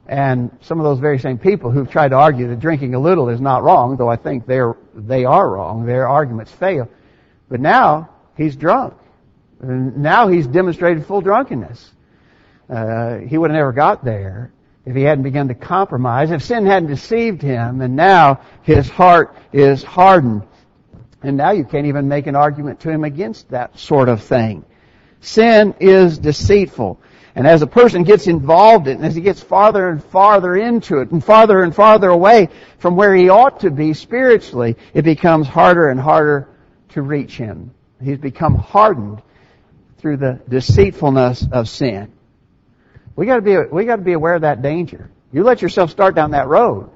And 0.06 0.50
some 0.62 0.80
of 0.80 0.84
those 0.84 0.98
very 0.98 1.18
same 1.18 1.38
people 1.38 1.70
who've 1.70 1.90
tried 1.90 2.08
to 2.08 2.16
argue 2.16 2.48
that 2.48 2.60
drinking 2.60 2.94
a 2.94 2.98
little 2.98 3.28
is 3.28 3.40
not 3.40 3.62
wrong, 3.62 3.96
though 3.96 4.08
I 4.08 4.16
think 4.16 4.46
they're, 4.46 4.76
they 4.94 5.24
are 5.24 5.48
wrong, 5.48 5.86
their 5.86 6.08
arguments 6.08 6.52
fail. 6.52 6.88
But 7.48 7.60
now, 7.60 8.10
he's 8.36 8.56
drunk. 8.56 8.94
And 9.60 9.98
now 9.98 10.28
he's 10.28 10.46
demonstrated 10.46 11.06
full 11.06 11.20
drunkenness. 11.20 11.92
Uh, 12.68 13.18
he 13.18 13.38
would 13.38 13.50
have 13.50 13.56
never 13.56 13.72
got 13.72 14.04
there 14.04 14.52
if 14.84 14.96
he 14.96 15.02
hadn't 15.02 15.22
begun 15.22 15.48
to 15.48 15.54
compromise, 15.54 16.30
if 16.30 16.42
sin 16.42 16.66
hadn't 16.66 16.88
deceived 16.88 17.40
him, 17.40 17.80
and 17.80 17.94
now 17.94 18.40
his 18.62 18.88
heart 18.88 19.36
is 19.52 19.84
hardened. 19.84 20.42
And 21.22 21.36
now 21.36 21.52
you 21.52 21.64
can't 21.64 21.86
even 21.86 22.08
make 22.08 22.26
an 22.26 22.36
argument 22.36 22.80
to 22.80 22.90
him 22.90 23.04
against 23.04 23.50
that 23.50 23.78
sort 23.78 24.08
of 24.08 24.22
thing. 24.22 24.64
Sin 25.20 25.74
is 25.78 26.18
deceitful. 26.18 27.00
And 27.34 27.46
as 27.46 27.62
a 27.62 27.66
person 27.66 28.02
gets 28.02 28.26
involved 28.26 28.88
in 28.88 28.94
it, 28.94 28.96
and 28.96 29.06
as 29.06 29.14
he 29.14 29.22
gets 29.22 29.42
farther 29.42 29.88
and 29.88 30.04
farther 30.04 30.54
into 30.54 30.98
it, 30.98 31.10
and 31.12 31.24
farther 31.24 31.62
and 31.62 31.74
farther 31.74 32.08
away 32.08 32.48
from 32.78 32.96
where 32.96 33.14
he 33.14 33.30
ought 33.30 33.60
to 33.60 33.70
be 33.70 33.94
spiritually, 33.94 34.76
it 34.92 35.02
becomes 35.02 35.46
harder 35.46 35.88
and 35.88 35.98
harder 35.98 36.48
to 36.90 37.02
reach 37.02 37.36
him. 37.36 37.72
He's 38.02 38.18
become 38.18 38.56
hardened 38.56 39.22
through 39.98 40.18
the 40.18 40.40
deceitfulness 40.48 41.46
of 41.50 41.68
sin. 41.68 42.12
We 43.16 43.26
gotta 43.26 43.42
be, 43.42 43.56
we 43.70 43.84
gotta 43.84 44.02
be 44.02 44.12
aware 44.12 44.34
of 44.34 44.42
that 44.42 44.60
danger. 44.60 45.10
You 45.32 45.44
let 45.44 45.62
yourself 45.62 45.90
start 45.90 46.14
down 46.14 46.32
that 46.32 46.48
road. 46.48 46.90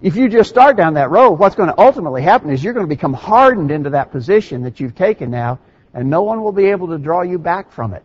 If 0.00 0.16
you 0.16 0.28
just 0.28 0.48
start 0.48 0.76
down 0.76 0.94
that 0.94 1.10
road, 1.10 1.32
what's 1.32 1.56
going 1.56 1.70
to 1.70 1.80
ultimately 1.80 2.22
happen 2.22 2.50
is 2.50 2.62
you're 2.62 2.72
going 2.72 2.86
to 2.86 2.94
become 2.94 3.14
hardened 3.14 3.70
into 3.70 3.90
that 3.90 4.12
position 4.12 4.62
that 4.62 4.78
you've 4.78 4.94
taken 4.94 5.30
now, 5.30 5.58
and 5.92 6.08
no 6.08 6.22
one 6.22 6.42
will 6.42 6.52
be 6.52 6.66
able 6.66 6.88
to 6.88 6.98
draw 6.98 7.22
you 7.22 7.38
back 7.38 7.72
from 7.72 7.94
it 7.94 8.04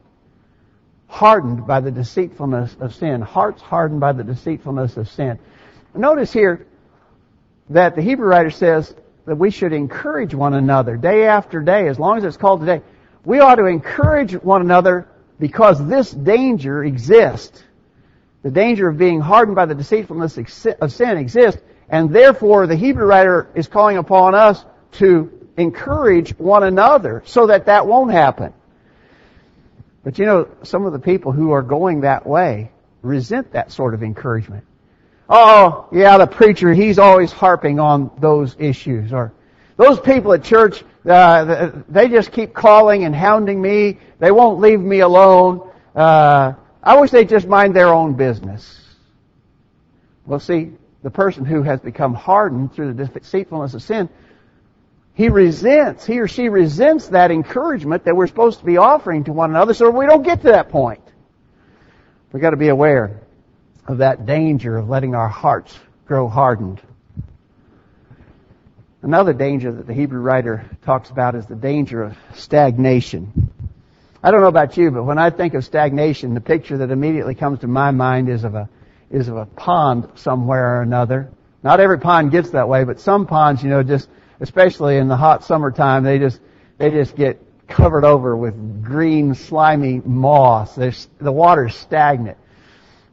hardened 1.14 1.68
by 1.68 1.80
the 1.80 1.92
deceitfulness 1.92 2.76
of 2.80 2.96
sin. 2.96 3.22
Hearts 3.22 3.62
hardened 3.62 4.00
by 4.00 4.14
the 4.14 4.24
deceitfulness 4.24 4.98
of 4.98 5.08
sin. 5.08 5.38
Notice 5.94 6.34
here 6.34 6.66
that 7.70 7.96
the 7.96 8.02
Hebrew 8.02 8.26
writer 8.26 8.50
says 8.50 8.96
that 9.28 9.36
we 9.36 9.52
should 9.52 9.74
encourage 9.74 10.34
one 10.34 10.56
another 10.56 10.98
day 10.98 11.28
after 11.28 11.62
day, 11.62 11.88
as 11.88 12.00
long 12.00 12.18
as 12.18 12.24
it's 12.24 12.36
called 12.36 12.62
today. 12.62 12.82
We 13.24 13.42
ought 13.42 13.56
to 13.56 13.66
encourage 13.66 14.34
one 14.34 14.62
another 14.62 15.08
because 15.40 15.86
this 15.88 16.10
danger 16.10 16.84
exists. 16.84 17.64
The 18.42 18.50
danger 18.50 18.90
of 18.90 18.98
being 18.98 19.22
hardened 19.22 19.56
by 19.56 19.68
the 19.68 19.76
deceitfulness 19.76 20.40
of 20.82 20.92
sin 20.92 21.18
exists, 21.18 21.62
and 21.94 22.10
therefore 22.10 22.66
the 22.66 22.76
Hebrew 22.76 23.06
writer 23.06 23.48
is 23.54 23.68
calling 23.68 23.98
upon 23.98 24.34
us 24.34 24.66
to 24.94 25.32
encourage 25.58 26.32
one 26.40 26.64
another 26.64 27.22
so 27.28 27.46
that 27.46 27.68
that 27.68 27.86
won't 27.86 28.12
happen. 28.12 28.52
But 30.04 30.18
you 30.18 30.26
know, 30.26 30.48
some 30.64 30.88
of 30.88 30.94
the 30.94 30.98
people 30.98 31.34
who 31.34 31.52
are 31.52 31.62
going 31.62 32.02
that 32.02 32.26
way 32.26 32.72
resent 33.04 33.52
that 33.52 33.72
sort 33.72 33.94
of 33.94 34.02
encouragement. 34.02 34.66
Oh, 35.30 35.88
yeah, 35.92 36.18
the 36.18 36.26
preacher, 36.26 36.74
he's 36.74 36.98
always 36.98 37.32
harping 37.32 37.80
on 37.80 38.10
those 38.18 38.56
issues. 38.58 39.14
Or 39.14 39.32
those 39.78 40.00
people 40.00 40.34
at 40.34 40.44
church, 40.44 40.84
uh, 41.08 41.74
they 41.90 42.10
just 42.10 42.32
keep 42.32 42.56
calling 42.56 43.04
and 43.04 43.16
hounding 43.16 43.62
me. 43.62 44.00
They 44.18 44.32
won't 44.32 44.60
leave 44.60 44.80
me 44.80 45.02
alone. 45.02 45.70
Uh, 45.96 46.54
I 46.82 47.00
wish 47.00 47.12
they'd 47.12 47.30
just 47.30 47.48
mind 47.48 47.76
their 47.76 47.90
own 47.90 48.14
business. 48.14 48.82
Well, 50.26 50.40
see, 50.40 50.72
the 51.03 51.12
person 51.12 51.45
who 51.45 51.62
has 51.62 51.79
become 51.79 52.13
hardened 52.13 52.74
through 52.74 52.93
the 52.93 53.05
deceitfulness 53.05 53.74
of 53.74 53.83
sin 53.83 54.10
he 55.15 55.29
resents, 55.29 56.05
he 56.05 56.19
or 56.19 56.27
she 56.27 56.50
resents 56.50 57.10
that 57.10 57.29
encouragement 57.29 58.05
that 58.05 58.15
we're 58.15 58.27
supposed 58.27 58.60
to 58.60 58.65
be 58.65 58.77
offering 58.77 59.25
to 59.25 59.33
one 59.33 59.51
another 59.51 59.74
so 59.74 59.89
we 59.89 60.07
don't 60.07 60.24
get 60.24 60.41
to 60.41 60.48
that 60.48 60.69
point. 60.69 61.01
We've 62.31 62.41
got 62.41 62.51
to 62.51 62.57
be 62.57 62.69
aware 62.69 63.22
of 63.88 64.00
that 64.00 64.25
danger 64.25 64.77
of 64.77 64.89
letting 64.89 65.13
our 65.13 65.27
hearts 65.27 65.77
grow 66.05 66.27
hardened. 66.27 66.81
Another 69.03 69.33
danger 69.33 69.72
that 69.72 69.86
the 69.86 69.93
Hebrew 69.93 70.19
writer 70.19 70.65
talks 70.83 71.12
about 71.12 71.36
is 71.36 71.45
the 71.45 71.55
danger 71.55 72.01
of 72.01 72.17
stagnation. 72.33 73.51
I 74.24 74.31
don't 74.31 74.41
know 74.41 74.48
about 74.48 74.77
you, 74.77 74.89
but 74.89 75.03
when 75.03 75.19
I 75.19 75.29
think 75.29 75.53
of 75.53 75.63
stagnation, 75.63 76.33
the 76.33 76.41
picture 76.41 76.77
that 76.77 76.89
immediately 76.89 77.36
comes 77.36 77.60
to 77.60 77.67
my 77.67 77.91
mind 77.91 78.29
is 78.29 78.45
of 78.45 78.55
a, 78.55 78.67
is 79.13 79.27
of 79.27 79.38
a 79.38 79.46
pond 79.46 80.10
somewhere 80.15 80.79
or 80.79 80.82
another. 80.82 81.29
Not 81.62 81.79
every 81.79 82.00
pond 82.00 82.32
gets 82.32 82.50
that 82.50 82.67
way, 82.67 82.84
but 82.84 83.00
some 83.00 83.27
ponds, 83.27 83.63
you 83.63 83.70
know, 83.70 83.84
just 83.84 84.10
especially 84.41 84.98
in 84.98 85.08
the 85.08 85.15
hot 85.15 85.46
summertime, 85.46 86.03
they 86.03 86.20
just 86.20 86.41
they 86.79 86.89
just 86.89 87.15
get 87.15 87.39
covered 87.67 88.03
over 88.03 88.36
with 88.36 88.84
green, 88.84 89.36
slimy 89.36 90.01
moss. 90.03 90.75
There's, 90.75 91.08
the 91.20 91.32
water's 91.32 91.75
stagnant. 91.75 92.38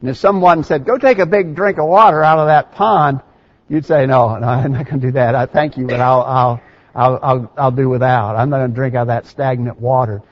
And 0.01 0.09
if 0.09 0.17
someone 0.17 0.63
said, 0.63 0.85
"Go 0.85 0.97
take 0.97 1.19
a 1.19 1.25
big 1.27 1.55
drink 1.55 1.77
of 1.77 1.87
water 1.87 2.23
out 2.23 2.39
of 2.39 2.47
that 2.47 2.73
pond," 2.73 3.21
you'd 3.69 3.85
say, 3.85 4.07
"No, 4.07 4.35
no 4.37 4.47
I'm 4.47 4.73
not 4.73 4.87
going 4.87 4.99
to 4.99 5.07
do 5.07 5.11
that. 5.13 5.35
I 5.35 5.45
thank 5.45 5.77
you, 5.77 5.85
but 5.85 6.01
I'll 6.01 6.21
I'll 6.23 6.61
I'll 6.95 7.19
I'll, 7.21 7.53
I'll 7.55 7.71
do 7.71 7.87
without. 7.87 8.35
I'm 8.35 8.49
not 8.49 8.57
going 8.57 8.71
to 8.71 8.75
drink 8.75 8.95
out 8.95 9.03
of 9.03 9.07
that 9.07 9.27
stagnant 9.27 9.79
water." 9.79 10.23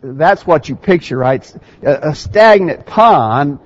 That's 0.00 0.46
what 0.46 0.68
you 0.68 0.76
picture, 0.76 1.18
right? 1.18 1.44
A, 1.82 2.10
a 2.10 2.14
stagnant 2.14 2.86
pond 2.86 3.58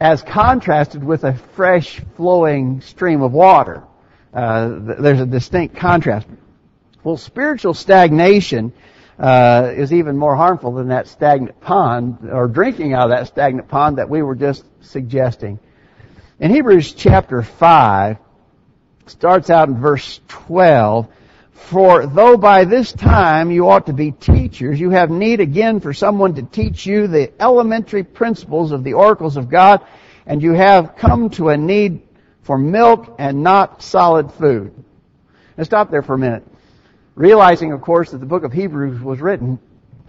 as 0.00 0.22
contrasted 0.22 1.04
with 1.04 1.24
a 1.24 1.34
fresh 1.34 2.00
flowing 2.16 2.80
stream 2.80 3.20
of 3.22 3.32
water. 3.32 3.84
Uh, 4.32 4.78
there's 4.98 5.20
a 5.20 5.26
distinct 5.26 5.76
contrast. 5.76 6.26
Well, 7.04 7.18
spiritual 7.18 7.74
stagnation 7.74 8.72
uh, 9.18 9.72
is 9.74 9.92
even 9.92 10.16
more 10.16 10.34
harmful 10.34 10.72
than 10.72 10.88
that 10.88 11.08
stagnant 11.08 11.60
pond, 11.60 12.30
or 12.30 12.48
drinking 12.48 12.94
out 12.94 13.10
of 13.10 13.10
that 13.10 13.26
stagnant 13.26 13.68
pond 13.68 13.98
that 13.98 14.08
we 14.08 14.22
were 14.22 14.34
just 14.34 14.64
suggesting. 14.80 15.58
In 16.38 16.50
Hebrews 16.50 16.92
chapter 16.92 17.42
5, 17.42 18.16
starts 19.06 19.50
out 19.50 19.68
in 19.68 19.78
verse 19.78 20.20
12, 20.28 21.08
For 21.68 22.06
though 22.06 22.36
by 22.36 22.64
this 22.64 22.92
time 22.92 23.50
you 23.50 23.68
ought 23.68 23.86
to 23.86 23.92
be 23.92 24.10
teachers, 24.10 24.80
you 24.80 24.90
have 24.90 25.10
need 25.10 25.40
again 25.40 25.80
for 25.80 25.92
someone 25.92 26.34
to 26.34 26.42
teach 26.42 26.84
you 26.84 27.06
the 27.06 27.32
elementary 27.40 28.02
principles 28.02 28.72
of 28.72 28.82
the 28.82 28.94
oracles 28.94 29.36
of 29.36 29.48
God, 29.48 29.80
and 30.26 30.42
you 30.42 30.52
have 30.52 30.96
come 30.96 31.30
to 31.30 31.50
a 31.50 31.56
need 31.56 32.02
for 32.42 32.58
milk 32.58 33.14
and 33.18 33.42
not 33.42 33.82
solid 33.82 34.32
food. 34.32 34.72
Now 35.56 35.64
stop 35.64 35.90
there 35.90 36.02
for 36.02 36.14
a 36.14 36.18
minute. 36.18 36.44
Realizing, 37.14 37.72
of 37.72 37.80
course, 37.82 38.10
that 38.10 38.18
the 38.18 38.26
book 38.26 38.44
of 38.44 38.52
Hebrews 38.52 39.00
was 39.00 39.20
written 39.20 39.58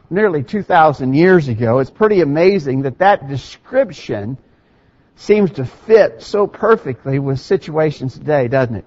nearly 0.10 0.43
2,000 0.43 1.13
years 1.13 1.48
ago, 1.48 1.79
it's 1.79 1.89
pretty 1.89 2.22
amazing 2.22 2.84
that 2.84 2.98
that 3.00 3.27
description 3.27 4.38
seems 5.15 5.51
to 5.51 5.65
fit 5.65 6.22
so 6.22 6.48
perfectly 6.48 7.20
with 7.20 7.39
situations 7.39 8.13
today, 8.13 8.48
doesn't 8.48 8.75
it? 8.75 8.86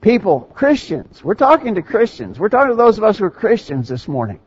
People, 0.00 0.40
Christians, 0.54 1.22
we're 1.22 1.34
talking 1.34 1.74
to 1.74 1.82
Christians. 1.82 2.38
We're 2.38 2.48
talking 2.48 2.70
to 2.70 2.76
those 2.76 2.98
of 2.98 3.04
us 3.04 3.18
who 3.18 3.24
are 3.24 3.30
Christians 3.30 3.88
this 3.88 4.08
morning. 4.08 4.40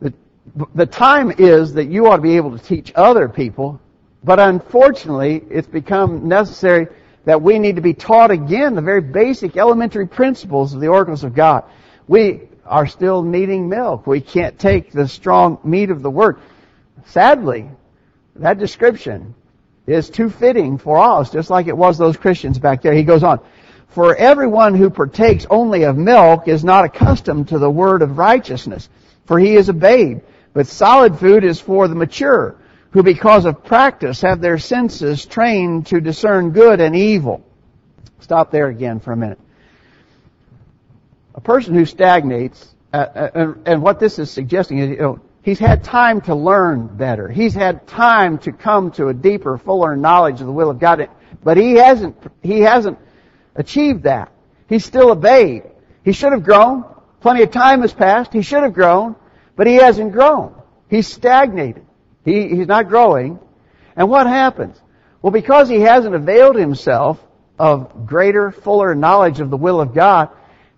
The, 0.00 0.14
the 0.74 0.86
time 0.86 1.30
is 1.36 1.74
that 1.74 1.86
you 1.86 2.06
ought 2.06 2.16
to 2.16 2.22
be 2.22 2.36
able 2.36 2.56
to 2.56 2.64
teach 2.64 2.92
other 2.94 3.28
people 3.28 3.80
but 4.22 4.38
unfortunately, 4.38 5.42
it's 5.50 5.66
become 5.66 6.28
necessary 6.28 6.88
that 7.24 7.40
we 7.42 7.58
need 7.58 7.76
to 7.76 7.82
be 7.82 7.94
taught 7.94 8.30
again 8.30 8.74
the 8.74 8.82
very 8.82 9.00
basic 9.00 9.56
elementary 9.56 10.06
principles 10.06 10.74
of 10.74 10.80
the 10.80 10.88
oracles 10.88 11.24
of 11.24 11.34
God. 11.34 11.64
We 12.06 12.42
are 12.64 12.86
still 12.86 13.22
needing 13.22 13.68
milk. 13.68 14.06
We 14.06 14.20
can't 14.20 14.58
take 14.58 14.92
the 14.92 15.08
strong 15.08 15.58
meat 15.64 15.90
of 15.90 16.02
the 16.02 16.10
Word. 16.10 16.38
Sadly, 17.06 17.70
that 18.36 18.58
description 18.58 19.34
is 19.86 20.10
too 20.10 20.28
fitting 20.28 20.78
for 20.78 20.98
us, 20.98 21.30
just 21.30 21.50
like 21.50 21.66
it 21.66 21.76
was 21.76 21.96
those 21.96 22.16
Christians 22.16 22.58
back 22.58 22.82
there. 22.82 22.92
He 22.92 23.02
goes 23.02 23.22
on, 23.22 23.40
For 23.90 24.14
everyone 24.14 24.74
who 24.74 24.90
partakes 24.90 25.46
only 25.50 25.82
of 25.82 25.96
milk 25.96 26.48
is 26.48 26.64
not 26.64 26.84
accustomed 26.84 27.48
to 27.48 27.58
the 27.58 27.70
word 27.70 28.02
of 28.02 28.18
righteousness, 28.18 28.88
for 29.26 29.38
he 29.38 29.56
is 29.56 29.68
a 29.68 29.72
babe. 29.72 30.20
But 30.52 30.66
solid 30.66 31.18
food 31.18 31.44
is 31.44 31.60
for 31.60 31.88
the 31.88 31.94
mature 31.94 32.56
who 32.90 33.02
because 33.02 33.44
of 33.44 33.64
practice 33.64 34.20
have 34.22 34.40
their 34.40 34.58
senses 34.58 35.24
trained 35.24 35.86
to 35.86 36.00
discern 36.00 36.50
good 36.50 36.80
and 36.80 36.96
evil. 36.96 37.44
Stop 38.20 38.50
there 38.50 38.66
again 38.66 39.00
for 39.00 39.12
a 39.12 39.16
minute. 39.16 39.38
A 41.34 41.40
person 41.40 41.74
who 41.74 41.84
stagnates, 41.84 42.74
uh, 42.92 42.96
uh, 42.96 43.54
and 43.64 43.82
what 43.82 44.00
this 44.00 44.18
is 44.18 44.30
suggesting 44.30 44.78
is, 44.78 44.90
you 44.90 44.96
know, 44.96 45.20
He's 45.42 45.58
had 45.58 45.82
time 45.82 46.20
to 46.22 46.34
learn 46.34 46.86
better. 46.86 47.26
He's 47.26 47.54
had 47.54 47.86
time 47.86 48.38
to 48.38 48.52
come 48.52 48.90
to 48.92 49.08
a 49.08 49.14
deeper, 49.14 49.56
fuller 49.56 49.96
knowledge 49.96 50.40
of 50.40 50.46
the 50.46 50.52
will 50.52 50.68
of 50.68 50.78
God. 50.78 51.08
But 51.42 51.56
he 51.56 51.76
hasn't, 51.76 52.16
he 52.42 52.60
hasn't 52.60 52.98
achieved 53.60 54.02
that. 54.02 54.32
He's 54.68 54.84
still 54.84 55.12
a 55.12 55.16
babe. 55.16 55.64
He 56.04 56.12
should 56.12 56.32
have 56.32 56.42
grown. 56.42 56.84
Plenty 57.20 57.42
of 57.42 57.50
time 57.50 57.82
has 57.82 57.92
passed. 57.92 58.32
He 58.32 58.42
should 58.42 58.62
have 58.62 58.74
grown, 58.74 59.14
but 59.54 59.66
he 59.66 59.74
hasn't 59.74 60.12
grown. 60.12 60.54
He's 60.88 61.06
stagnated. 61.06 61.86
He, 62.24 62.48
he's 62.48 62.66
not 62.66 62.88
growing. 62.88 63.38
And 63.94 64.08
what 64.08 64.26
happens? 64.26 64.80
Well, 65.22 65.30
because 65.30 65.68
he 65.68 65.80
hasn't 65.80 66.14
availed 66.14 66.56
himself 66.56 67.22
of 67.58 68.06
greater, 68.06 68.50
fuller 68.50 68.94
knowledge 68.94 69.40
of 69.40 69.50
the 69.50 69.56
will 69.56 69.80
of 69.80 69.94
God, 69.94 70.30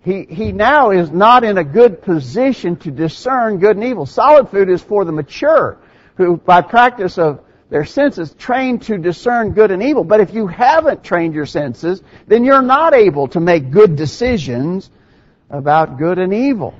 he, 0.03 0.25
he 0.29 0.51
now 0.51 0.91
is 0.91 1.09
not 1.09 1.45
in 1.45 1.57
a 1.57 1.63
good 1.63 2.01
position 2.01 2.75
to 2.77 2.91
discern 2.91 3.59
good 3.59 3.77
and 3.77 3.85
evil. 3.85 4.05
Solid 4.05 4.49
food 4.49 4.69
is 4.69 4.81
for 4.81 5.05
the 5.05 5.13
mature, 5.13 5.77
who 6.17 6.35
by 6.35 6.61
practice 6.61 7.17
of 7.17 7.39
their 7.69 7.85
senses 7.85 8.33
trained 8.33 8.83
to 8.83 8.97
discern 8.97 9.51
good 9.51 9.71
and 9.71 9.81
evil. 9.81 10.03
But 10.03 10.19
if 10.19 10.33
you 10.33 10.47
haven't 10.47 11.03
trained 11.03 11.33
your 11.33 11.45
senses, 11.45 12.01
then 12.27 12.43
you're 12.43 12.61
not 12.61 12.93
able 12.93 13.27
to 13.29 13.39
make 13.39 13.71
good 13.71 13.95
decisions 13.95 14.89
about 15.49 15.97
good 15.97 16.19
and 16.19 16.33
evil. 16.33 16.73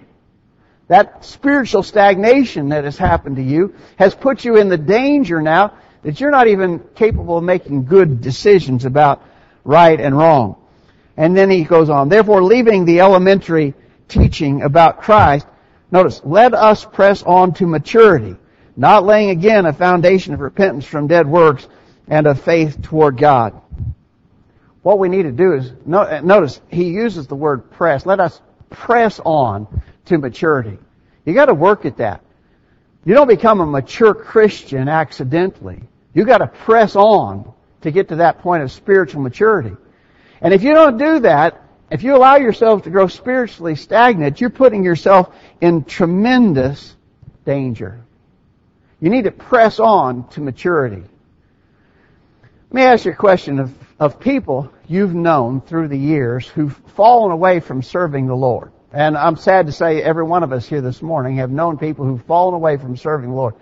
That 0.88 1.26
spiritual 1.26 1.84
stagnation 1.84 2.70
that 2.70 2.84
has 2.84 2.98
happened 2.98 3.38
to 3.38 3.44
you 3.44 3.74
has 3.98 4.14
put 4.14 4.44
you 4.46 4.58
in 4.58 4.70
the 4.70 4.78
danger 4.78 5.42
now 5.42 5.74
that 6.04 6.20
you're 6.20 6.32
not 6.32 6.48
even 6.48 6.80
capable 6.96 7.38
of 7.38 7.44
making 7.44 7.86
good 7.86 8.22
decisions 8.22 8.86
about 8.86 9.24
right 9.64 10.00
and 10.00 10.18
wrong. 10.18 10.58
And 11.16 11.38
then 11.38 11.50
he 11.50 11.64
goes 11.64 11.90
on, 11.90 12.10
therefore 12.10 12.44
leaving 12.44 12.86
the 12.86 13.00
elementary 13.00 13.74
teaching 14.08 14.62
about 14.62 15.02
Christ, 15.02 15.48
notice, 15.92 16.22
let 16.24 16.54
us 16.54 16.86
press 16.86 17.24
on 17.24 17.54
to 17.56 17.68
maturity, 17.68 18.36
not 18.76 19.06
laying 19.06 19.30
again 19.30 19.66
a 19.66 19.74
foundation 19.74 20.34
of 20.34 20.40
repentance 20.40 20.86
from 20.86 21.08
dead 21.08 21.28
works 21.28 21.68
and 22.08 22.28
of 22.28 22.42
faith 22.42 22.82
toward 22.82 23.18
God. 23.18 23.60
What 24.82 25.00
we 25.00 25.10
need 25.10 25.24
to 25.24 25.32
do 25.32 25.54
is, 25.54 25.72
notice, 25.86 26.60
he 26.70 26.90
uses 26.90 27.28
the 27.28 27.36
word 27.36 27.72
press. 27.72 28.06
Let 28.06 28.20
us 28.20 28.42
press 28.70 29.20
on 29.24 29.82
to 30.06 30.18
maturity. 30.18 30.78
You 31.26 31.34
gotta 31.34 31.54
work 31.54 31.86
at 31.86 31.98
that. 31.98 32.22
You 33.06 33.14
don't 33.14 33.28
become 33.28 33.62
a 33.62 33.66
mature 33.66 34.14
Christian 34.14 34.90
accidentally. 34.90 35.84
You 36.14 36.26
gotta 36.26 36.48
press 36.48 36.96
on 36.96 37.54
to 37.82 37.92
get 37.92 38.10
to 38.10 38.18
that 38.18 38.40
point 38.40 38.64
of 38.64 38.72
spiritual 38.72 39.22
maturity. 39.22 39.76
And 40.42 40.54
if 40.54 40.64
you 40.64 40.74
don't 40.74 40.98
do 40.98 41.20
that, 41.20 41.62
if 41.90 42.04
you 42.04 42.16
allow 42.16 42.36
yourself 42.36 42.84
to 42.84 42.90
grow 42.90 43.08
spiritually 43.08 43.76
stagnant, 43.76 44.42
you're 44.42 44.50
putting 44.50 44.84
yourself 44.84 45.34
in 45.62 45.86
tremendous 45.86 46.96
danger. 47.46 48.04
You 49.04 49.10
need 49.10 49.26
to 49.26 49.32
press 49.32 49.82
on 49.82 50.30
to 50.30 50.40
maturity. 50.40 51.04
Let 52.72 52.74
me 52.74 52.84
ask 52.84 53.04
you 53.04 53.12
a 53.12 53.16
question 53.16 53.60
of, 53.60 53.74
of 54.00 54.18
people 54.18 54.72
you've 54.88 55.14
known 55.14 55.60
through 55.60 55.90
the 55.90 55.98
years 55.98 56.48
who've 56.48 56.74
fallen 56.96 57.34
away 57.34 57.60
from 57.60 57.82
serving 57.82 58.28
the 58.28 58.34
Lord. 58.34 58.72
And 58.94 59.18
I'm 59.18 59.36
sad 59.36 59.66
to 59.66 59.74
say 59.74 60.02
every 60.02 60.24
one 60.24 60.42
of 60.42 60.54
us 60.54 60.66
here 60.66 60.80
this 60.80 61.02
morning 61.02 61.36
have 61.36 61.52
known 61.52 61.78
people 61.78 62.06
who've 62.06 62.24
fallen 62.24 62.54
away 62.54 62.78
from 62.78 62.96
serving 62.96 63.32
the 63.32 63.36
Lord. 63.36 63.56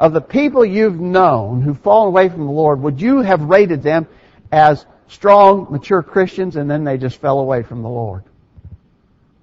Of 0.00 0.12
the 0.12 0.20
people 0.20 0.64
you've 0.64 0.98
known 0.98 1.62
who've 1.62 1.78
fallen 1.78 2.08
away 2.08 2.28
from 2.28 2.46
the 2.46 2.52
Lord, 2.52 2.82
would 2.82 3.00
you 3.00 3.20
have 3.20 3.42
rated 3.42 3.84
them 3.84 4.08
as 4.50 4.84
strong, 5.06 5.68
mature 5.70 6.02
Christians 6.02 6.56
and 6.56 6.68
then 6.68 6.82
they 6.82 6.98
just 6.98 7.20
fell 7.20 7.38
away 7.38 7.62
from 7.62 7.82
the 7.82 7.88
Lord? 7.88 8.24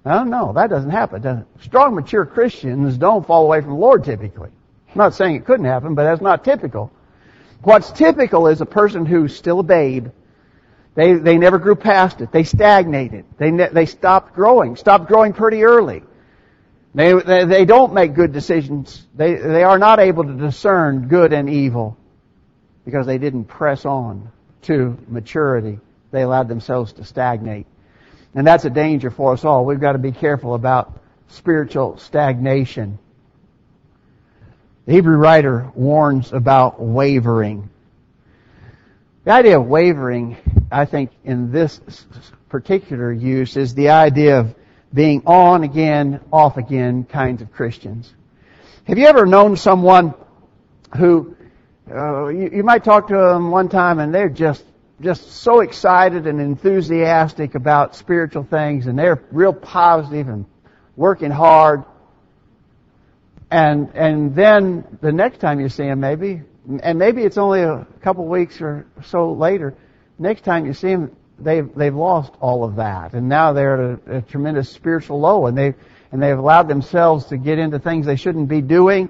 No, 0.04 0.24
no, 0.24 0.52
that 0.52 0.68
doesn't 0.68 0.90
happen. 0.90 1.22
Doesn't 1.22 1.46
strong, 1.62 1.94
mature 1.94 2.26
Christians 2.26 2.98
don't 2.98 3.26
fall 3.26 3.46
away 3.46 3.62
from 3.62 3.70
the 3.70 3.76
Lord 3.76 4.04
typically. 4.04 4.50
I'm 4.90 4.96
not 4.96 5.14
saying 5.14 5.36
it 5.36 5.44
couldn't 5.44 5.66
happen, 5.66 5.94
but 5.94 6.04
that's 6.04 6.20
not 6.20 6.44
typical. 6.44 6.90
What's 7.62 7.90
typical 7.90 8.46
is 8.46 8.60
a 8.60 8.66
person 8.66 9.04
who's 9.06 9.36
still 9.36 9.60
a 9.60 9.64
babe 9.64 10.08
they, 10.98 11.12
they 11.12 11.38
never 11.38 11.60
grew 11.60 11.76
past 11.76 12.20
it. 12.22 12.32
They 12.32 12.42
stagnated. 12.42 13.24
They, 13.38 13.52
ne- 13.52 13.68
they 13.68 13.86
stopped 13.86 14.34
growing, 14.34 14.74
stopped 14.74 15.06
growing 15.06 15.32
pretty 15.32 15.62
early. 15.62 16.02
They, 16.92 17.12
they, 17.12 17.44
they 17.44 17.64
don't 17.66 17.94
make 17.94 18.14
good 18.14 18.32
decisions. 18.32 19.06
They, 19.14 19.36
they 19.36 19.62
are 19.62 19.78
not 19.78 20.00
able 20.00 20.24
to 20.24 20.32
discern 20.32 21.06
good 21.06 21.32
and 21.32 21.48
evil 21.48 21.96
because 22.84 23.06
they 23.06 23.18
didn't 23.18 23.44
press 23.44 23.84
on 23.84 24.32
to 24.62 24.98
maturity. 25.06 25.78
They 26.10 26.22
allowed 26.22 26.48
themselves 26.48 26.94
to 26.94 27.04
stagnate. 27.04 27.68
And 28.34 28.44
that's 28.44 28.64
a 28.64 28.70
danger 28.70 29.12
for 29.12 29.34
us 29.34 29.44
all. 29.44 29.64
We've 29.64 29.78
got 29.78 29.92
to 29.92 29.98
be 29.98 30.10
careful 30.10 30.54
about 30.54 30.98
spiritual 31.28 31.98
stagnation. 31.98 32.98
The 34.88 34.94
Hebrew 34.94 35.18
writer 35.18 35.70
warns 35.74 36.32
about 36.32 36.80
wavering. 36.80 37.68
The 39.24 39.32
idea 39.32 39.60
of 39.60 39.66
wavering, 39.66 40.38
I 40.72 40.86
think, 40.86 41.10
in 41.24 41.52
this 41.52 41.78
particular 42.48 43.12
use 43.12 43.58
is 43.58 43.74
the 43.74 43.90
idea 43.90 44.40
of 44.40 44.54
being 44.94 45.24
on 45.26 45.62
again, 45.62 46.20
off 46.32 46.56
again 46.56 47.04
kinds 47.04 47.42
of 47.42 47.52
Christians. 47.52 48.14
Have 48.84 48.96
you 48.96 49.04
ever 49.04 49.26
known 49.26 49.58
someone 49.58 50.14
who 50.96 51.36
uh, 51.94 52.28
you, 52.28 52.48
you 52.54 52.62
might 52.62 52.82
talk 52.82 53.08
to 53.08 53.14
them 53.14 53.50
one 53.50 53.68
time 53.68 53.98
and 53.98 54.14
they're 54.14 54.30
just 54.30 54.64
just 55.02 55.30
so 55.30 55.60
excited 55.60 56.26
and 56.26 56.40
enthusiastic 56.40 57.54
about 57.54 57.94
spiritual 57.94 58.44
things 58.44 58.86
and 58.86 58.98
they're 58.98 59.22
real 59.32 59.52
positive 59.52 60.28
and 60.28 60.46
working 60.96 61.30
hard 61.30 61.84
and 63.50 63.90
and 63.94 64.34
then 64.34 64.98
the 65.00 65.12
next 65.12 65.38
time 65.38 65.60
you 65.60 65.68
see 65.68 65.84
them 65.84 66.00
maybe 66.00 66.42
and 66.82 66.98
maybe 66.98 67.22
it's 67.22 67.38
only 67.38 67.62
a 67.62 67.86
couple 68.02 68.26
weeks 68.26 68.60
or 68.60 68.86
so 69.04 69.32
later. 69.32 69.74
Next 70.18 70.44
time 70.44 70.66
you 70.66 70.74
see 70.74 70.88
them, 70.88 71.16
they've 71.38 71.72
they've 71.74 71.94
lost 71.94 72.32
all 72.40 72.64
of 72.64 72.76
that, 72.76 73.14
and 73.14 73.28
now 73.28 73.52
they're 73.52 73.92
at 73.92 74.00
a, 74.08 74.16
a 74.16 74.22
tremendous 74.22 74.68
spiritual 74.68 75.20
low, 75.20 75.46
and 75.46 75.56
they 75.56 75.74
and 76.12 76.22
they've 76.22 76.38
allowed 76.38 76.68
themselves 76.68 77.26
to 77.26 77.38
get 77.38 77.58
into 77.58 77.78
things 77.78 78.04
they 78.04 78.16
shouldn't 78.16 78.48
be 78.48 78.60
doing. 78.60 79.08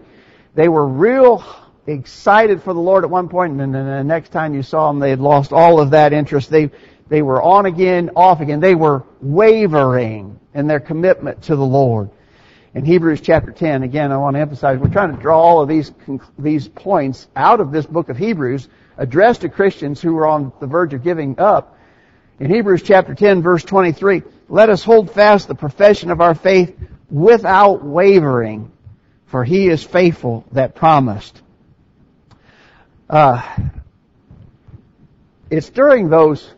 They 0.54 0.68
were 0.68 0.86
real 0.86 1.44
excited 1.86 2.62
for 2.62 2.74
the 2.74 2.80
Lord 2.80 3.04
at 3.04 3.10
one 3.10 3.28
point, 3.28 3.52
and 3.52 3.74
then 3.74 3.86
the 3.86 4.04
next 4.04 4.30
time 4.30 4.54
you 4.54 4.62
saw 4.62 4.88
them, 4.88 5.00
they 5.00 5.10
had 5.10 5.20
lost 5.20 5.52
all 5.52 5.80
of 5.80 5.90
that 5.90 6.12
interest. 6.12 6.50
They 6.50 6.70
they 7.08 7.22
were 7.22 7.42
on 7.42 7.66
again, 7.66 8.10
off 8.14 8.40
again. 8.40 8.60
They 8.60 8.74
were 8.74 9.04
wavering 9.20 10.38
in 10.54 10.66
their 10.68 10.80
commitment 10.80 11.42
to 11.44 11.56
the 11.56 11.64
Lord 11.64 12.10
in 12.74 12.84
Hebrews 12.84 13.20
chapter 13.22 13.50
10, 13.50 13.82
again, 13.82 14.12
I 14.12 14.18
want 14.18 14.36
to 14.36 14.40
emphasize, 14.40 14.78
we're 14.78 14.88
trying 14.88 15.14
to 15.14 15.20
draw 15.20 15.40
all 15.40 15.62
of 15.62 15.68
these, 15.68 15.90
these 16.38 16.68
points 16.68 17.26
out 17.34 17.60
of 17.60 17.72
this 17.72 17.86
book 17.86 18.08
of 18.08 18.16
Hebrews 18.16 18.68
addressed 18.96 19.40
to 19.40 19.48
Christians 19.48 20.00
who 20.00 20.16
are 20.18 20.26
on 20.26 20.52
the 20.60 20.66
verge 20.66 20.92
of 20.92 21.02
giving 21.02 21.38
up. 21.38 21.78
In 22.38 22.50
Hebrews 22.50 22.82
chapter 22.82 23.14
10 23.14 23.42
verse 23.42 23.64
23, 23.64 24.22
let 24.48 24.68
us 24.70 24.84
hold 24.84 25.10
fast 25.10 25.48
the 25.48 25.54
profession 25.54 26.10
of 26.10 26.20
our 26.20 26.34
faith 26.34 26.76
without 27.10 27.84
wavering, 27.84 28.70
for 29.26 29.44
he 29.44 29.68
is 29.68 29.82
faithful 29.82 30.44
that 30.52 30.74
promised. 30.74 31.40
Uh, 33.08 33.42
it's 35.50 35.70
during 35.70 36.10
those 36.10 36.52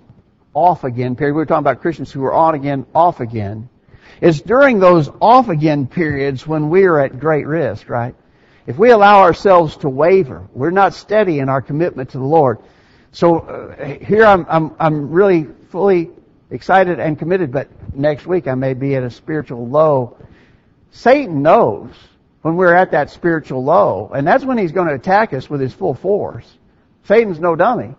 off 0.52 0.82
again 0.82 1.14
period, 1.14 1.34
we 1.34 1.38
were 1.38 1.46
talking 1.46 1.60
about 1.62 1.80
Christians 1.80 2.10
who 2.10 2.24
are 2.24 2.34
on 2.34 2.56
again, 2.56 2.84
off 2.94 3.20
again, 3.20 3.68
it's 4.20 4.40
during 4.40 4.80
those 4.80 5.08
off 5.20 5.48
again 5.48 5.86
periods 5.86 6.46
when 6.46 6.70
we 6.70 6.84
are 6.84 7.00
at 7.00 7.18
great 7.18 7.46
risk, 7.46 7.88
right? 7.88 8.14
If 8.66 8.78
we 8.78 8.90
allow 8.90 9.20
ourselves 9.20 9.78
to 9.78 9.88
waver, 9.88 10.46
we're 10.52 10.70
not 10.70 10.94
steady 10.94 11.38
in 11.38 11.48
our 11.48 11.62
commitment 11.62 12.10
to 12.10 12.18
the 12.18 12.24
Lord. 12.24 12.58
So 13.12 13.38
uh, 13.38 13.94
here 14.04 14.24
I'm, 14.24 14.46
I'm, 14.48 14.74
I'm 14.78 15.10
really 15.10 15.48
fully 15.70 16.10
excited 16.50 17.00
and 17.00 17.18
committed, 17.18 17.50
but 17.50 17.68
next 17.94 18.26
week 18.26 18.46
I 18.46 18.54
may 18.54 18.74
be 18.74 18.94
at 18.94 19.02
a 19.02 19.10
spiritual 19.10 19.68
low. 19.68 20.16
Satan 20.90 21.42
knows 21.42 21.90
when 22.42 22.56
we're 22.56 22.74
at 22.74 22.92
that 22.92 23.10
spiritual 23.10 23.64
low, 23.64 24.10
and 24.14 24.26
that's 24.26 24.44
when 24.44 24.58
he's 24.58 24.72
going 24.72 24.88
to 24.88 24.94
attack 24.94 25.32
us 25.32 25.48
with 25.48 25.60
his 25.60 25.72
full 25.72 25.94
force. 25.94 26.46
Satan's 27.04 27.40
no 27.40 27.56
dummy. 27.56 27.94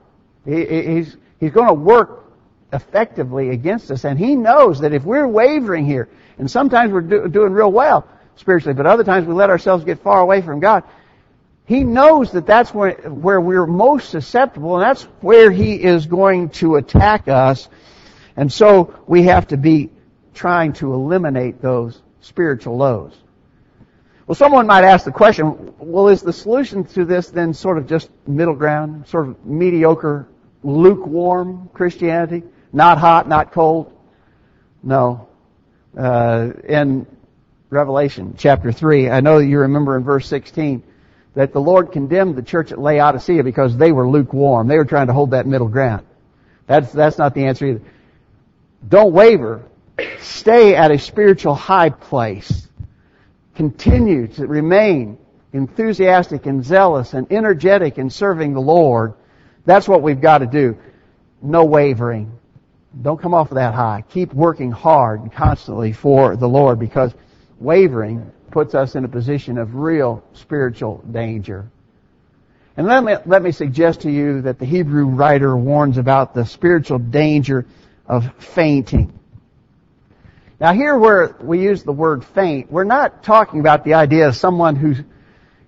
He, 0.45 0.65
he's, 0.65 1.17
he's 1.39 1.51
going 1.51 1.67
to 1.67 1.73
work 1.73 2.31
effectively 2.73 3.49
against 3.49 3.91
us. 3.91 4.05
And 4.05 4.17
He 4.17 4.36
knows 4.36 4.79
that 4.81 4.93
if 4.93 5.03
we're 5.03 5.27
wavering 5.27 5.86
here, 5.86 6.10
and 6.38 6.49
sometimes 6.49 6.91
we're 6.91 7.01
do, 7.01 7.27
doing 7.27 7.53
real 7.53 7.71
well 7.71 8.07
spiritually, 8.36 8.73
but 8.73 8.86
other 8.86 9.03
times 9.03 9.27
we 9.27 9.34
let 9.34 9.49
ourselves 9.49 9.84
get 9.84 9.99
far 9.99 10.21
away 10.21 10.41
from 10.41 10.60
God, 10.60 10.84
He 11.65 11.84
knows 11.84 12.31
that 12.31 12.45
that's 12.45 12.73
where, 12.73 12.93
where 13.10 13.41
we're 13.41 13.67
most 13.67 14.10
susceptible, 14.10 14.75
and 14.75 14.84
that's 14.84 15.03
where 15.21 15.51
He 15.51 15.81
is 15.81 16.05
going 16.05 16.49
to 16.49 16.75
attack 16.75 17.27
us. 17.27 17.69
And 18.36 18.51
so 18.51 18.99
we 19.07 19.23
have 19.23 19.47
to 19.47 19.57
be 19.57 19.89
trying 20.34 20.73
to 20.73 20.93
eliminate 20.93 21.62
those 21.62 22.01
spiritual 22.21 22.77
lows. 22.77 23.15
Well, 24.27 24.36
someone 24.36 24.65
might 24.65 24.86
ask 24.86 25.03
the 25.03 25.12
question, 25.12 25.73
well, 25.77 26.07
is 26.07 26.21
the 26.21 26.31
solution 26.31 26.86
to 26.86 27.03
this 27.03 27.29
then 27.31 27.53
sort 27.53 27.77
of 27.77 27.88
just 27.88 28.10
middle 28.25 28.55
ground, 28.55 29.07
sort 29.07 29.27
of 29.27 29.45
mediocre, 29.45 30.27
lukewarm 30.63 31.69
Christianity? 31.73 32.43
Not 32.73 32.97
hot, 32.97 33.27
not 33.27 33.51
cold. 33.51 33.91
No. 34.84 35.27
Uh, 35.97 36.51
in 36.67 37.05
Revelation 37.69 38.36
chapter 38.38 38.71
3. 38.71 39.10
I 39.10 39.21
know 39.21 39.38
you 39.39 39.60
remember 39.60 39.95
in 39.95 40.03
verse 40.03 40.27
16 40.27 40.84
that 41.36 41.53
the 41.53 41.62
Lord 41.62 41.91
condemned 41.91 42.36
the 42.36 42.41
church 42.41 42.71
at 42.71 42.79
Laodicea 42.79 43.43
because 43.43 43.77
they 43.77 43.91
were 43.91 44.07
lukewarm. 44.07 44.67
They 44.67 44.77
were 44.77 44.86
trying 44.86 45.07
to 45.07 45.13
hold 45.13 45.31
that 45.31 45.47
middle 45.47 45.69
ground. 45.69 46.05
That's, 46.67 46.91
that's 46.91 47.17
not 47.17 47.34
the 47.34 47.45
answer 47.45 47.65
either. 47.65 47.81
Don't 48.88 49.13
waver. 49.13 49.63
Stay 50.19 50.75
at 50.75 50.91
a 50.91 50.99
spiritual 50.99 51.55
high 51.55 51.89
place. 51.89 52.67
Continue 53.55 54.27
to 54.27 54.47
remain 54.47 55.17
enthusiastic 55.53 56.45
and 56.45 56.63
zealous 56.63 57.13
and 57.13 57.31
energetic 57.31 57.97
in 57.97 58.10
serving 58.10 58.53
the 58.53 58.62
Lord. 58.62 59.13
That's 59.65 59.88
what 59.88 60.01
we've 60.01 60.21
got 60.21 60.39
to 60.39 60.47
do. 60.47 60.77
No 61.41 61.65
wavering. 61.65 62.39
Don't 62.99 63.21
come 63.21 63.34
off 63.34 63.51
of 63.51 63.56
that 63.56 63.73
high. 63.73 64.04
Keep 64.10 64.34
working 64.34 64.71
hard 64.71 65.21
and 65.21 65.32
constantly 65.32 65.93
for 65.93 66.36
the 66.36 66.49
Lord 66.49 66.77
because 66.80 67.13
wavering 67.60 68.32
puts 68.51 68.75
us 68.75 68.95
in 68.95 69.06
a 69.06 69.08
position 69.08 69.58
of 69.58 69.75
real 69.75 70.23
spiritual 70.34 71.04
danger. 71.10 71.69
And 72.75 72.88
let 72.88 73.04
me, 73.04 73.15
let 73.25 73.41
me 73.41 73.51
suggest 73.51 74.01
to 74.01 74.12
you 74.12 74.41
that 74.41 74.60
the 74.60 74.65
Hebrew 74.65 75.06
writer 75.06 75.56
warns 75.56 75.97
about 75.97 76.34
the 76.34 76.45
spiritual 76.45 76.99
danger 76.99 77.65
of 78.08 78.34
fainting. 78.39 79.17
Now 80.60 80.73
here 80.73 80.97
where 80.97 81.36
we 81.41 81.62
use 81.62 81.84
the 81.84 81.91
word 81.91 82.23
faint, 82.23 82.71
we're 82.71 82.84
not 82.84 83.23
talking 83.23 83.62
about 83.62 83.84
the 83.84 83.95
idea 83.95 84.27
of 84.27 84.36
someone 84.36 84.75
who, 84.75 84.95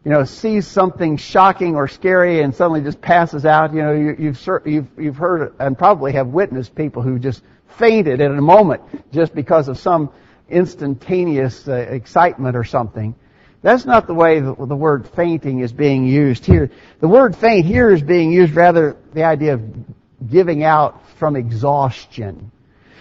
you 0.05 0.11
know, 0.11 0.25
sees 0.25 0.67
something 0.67 1.15
shocking 1.17 1.75
or 1.75 1.87
scary 1.87 2.41
and 2.41 2.53
suddenly 2.53 2.81
just 2.81 2.99
passes 2.99 3.45
out. 3.45 3.73
You 3.73 3.81
know, 3.81 3.93
you, 3.93 4.15
you've, 4.19 4.49
you've, 4.65 4.87
you've 4.97 5.15
heard 5.15 5.53
and 5.59 5.77
probably 5.77 6.13
have 6.13 6.27
witnessed 6.27 6.75
people 6.75 7.01
who 7.01 7.19
just 7.19 7.41
fainted 7.77 8.19
in 8.19 8.37
a 8.37 8.41
moment 8.41 8.81
just 9.13 9.33
because 9.33 9.69
of 9.69 9.77
some 9.77 10.11
instantaneous 10.49 11.67
uh, 11.67 11.73
excitement 11.73 12.55
or 12.57 12.65
something. 12.65 13.15
That's 13.61 13.85
not 13.85 14.07
the 14.07 14.13
way 14.13 14.41
the, 14.41 14.53
the 14.53 14.75
word 14.75 15.07
fainting 15.07 15.59
is 15.59 15.71
being 15.71 16.05
used 16.05 16.45
here. 16.45 16.69
The 16.99 17.07
word 17.07 17.33
faint 17.33 17.65
here 17.65 17.89
is 17.89 18.01
being 18.01 18.29
used 18.31 18.53
rather 18.53 18.97
the 19.13 19.23
idea 19.23 19.53
of 19.53 20.29
giving 20.29 20.63
out 20.63 21.07
from 21.15 21.37
exhaustion. 21.37 22.51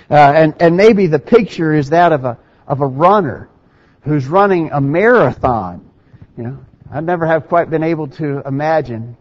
Uh, 0.08 0.14
and, 0.14 0.54
and 0.60 0.76
maybe 0.76 1.08
the 1.08 1.18
picture 1.18 1.74
is 1.74 1.90
that 1.90 2.12
of 2.12 2.24
a, 2.24 2.38
of 2.68 2.80
a 2.80 2.86
runner 2.86 3.48
who's 4.02 4.26
running 4.26 4.70
a 4.70 4.80
marathon. 4.80 5.90
You 6.36 6.44
know, 6.44 6.66
I 6.92 7.00
never 7.00 7.26
have 7.26 7.48
quite 7.48 7.70
been 7.70 7.82
able 7.82 8.08
to 8.08 8.42
imagine. 8.44 9.16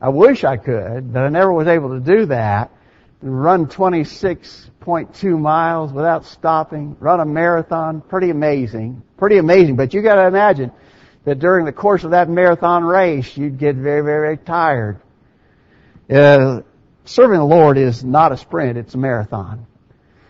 I 0.00 0.08
wish 0.08 0.42
I 0.42 0.56
could, 0.56 1.12
but 1.12 1.22
I 1.22 1.28
never 1.28 1.52
was 1.52 1.68
able 1.68 1.90
to 1.90 2.00
do 2.00 2.26
that. 2.26 2.72
Run 3.22 3.66
26.2 3.66 5.40
miles 5.40 5.92
without 5.92 6.24
stopping, 6.26 6.96
run 6.98 7.20
a 7.20 7.24
marathon, 7.24 8.00
pretty 8.00 8.30
amazing. 8.30 9.02
Pretty 9.16 9.38
amazing, 9.38 9.76
but 9.76 9.94
you 9.94 10.02
gotta 10.02 10.26
imagine 10.26 10.72
that 11.24 11.38
during 11.38 11.66
the 11.66 11.72
course 11.72 12.02
of 12.02 12.10
that 12.10 12.28
marathon 12.28 12.84
race, 12.84 13.36
you'd 13.36 13.58
get 13.58 13.76
very, 13.76 14.02
very, 14.02 14.20
very 14.20 14.36
tired. 14.36 15.00
Uh, 16.10 16.62
serving 17.04 17.38
the 17.38 17.44
Lord 17.44 17.78
is 17.78 18.02
not 18.02 18.32
a 18.32 18.36
sprint, 18.36 18.76
it's 18.76 18.94
a 18.94 18.98
marathon. 18.98 19.66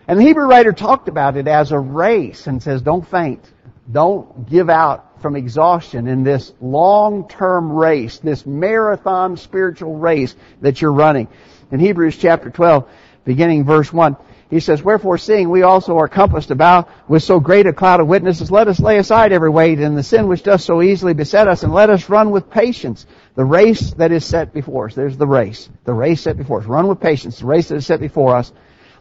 And 0.07 0.19
the 0.19 0.25
Hebrew 0.25 0.47
writer 0.47 0.73
talked 0.73 1.09
about 1.09 1.37
it 1.37 1.49
as 1.49 1.73
a 1.73 1.79
race 1.79 2.47
and 2.47 2.63
says, 2.63 2.83
don't 2.83 3.07
faint. 3.07 3.45
Don't 3.91 4.49
give 4.49 4.69
out 4.69 5.08
from 5.21 5.37
exhaustion 5.37 6.07
in 6.07 6.25
this 6.25 6.53
long-term 6.61 7.73
race, 7.73 8.19
this 8.19 8.47
marathon 8.47 9.37
spiritual 9.37 9.97
race 9.97 10.35
that 10.61 10.81
you're 10.81 10.93
running. 10.93 11.29
In 11.71 11.81
Hebrews 11.81 12.17
chapter 12.17 12.51
12, 12.51 12.89
beginning 13.25 13.65
verse 13.65 13.93
1, 13.93 14.17
he 14.51 14.61
says, 14.61 14.83
Wherefore 14.83 15.19
seeing 15.19 15.51
we 15.51 15.63
also 15.63 15.99
are 15.99 16.09
compassed 16.09 16.51
about 16.51 16.89
with 17.09 17.23
so 17.23 17.39
great 17.39 17.67
a 17.67 17.73
cloud 17.73 18.01
of 18.01 18.07
witnesses, 18.07 18.51
let 18.51 18.69
us 18.69 18.81
lay 18.81 18.97
aside 18.97 19.33
every 19.33 19.51
weight 19.51 19.79
and 19.79 19.97
the 19.97 20.03
sin 20.03 20.27
which 20.27 20.43
does 20.43 20.65
so 20.65 20.81
easily 20.81 21.13
beset 21.13 21.49
us, 21.49 21.63
and 21.63 21.75
let 21.75 21.91
us 21.91 22.09
run 22.09 22.31
with 22.31 22.51
patience 22.51 23.07
the 23.35 23.45
race 23.45 23.93
that 23.95 24.11
is 24.11 24.25
set 24.25 24.55
before 24.55 24.87
us. 24.87 24.95
There's 24.95 25.19
the 25.19 25.27
race. 25.27 25.69
The 25.85 25.93
race 25.93 26.23
set 26.23 26.39
before 26.39 26.61
us. 26.61 26.67
Run 26.67 26.89
with 26.89 27.01
patience, 27.01 27.41
the 27.41 27.47
race 27.47 27.69
that 27.69 27.77
is 27.77 27.87
set 27.87 28.01
before 28.01 28.37
us. 28.37 28.53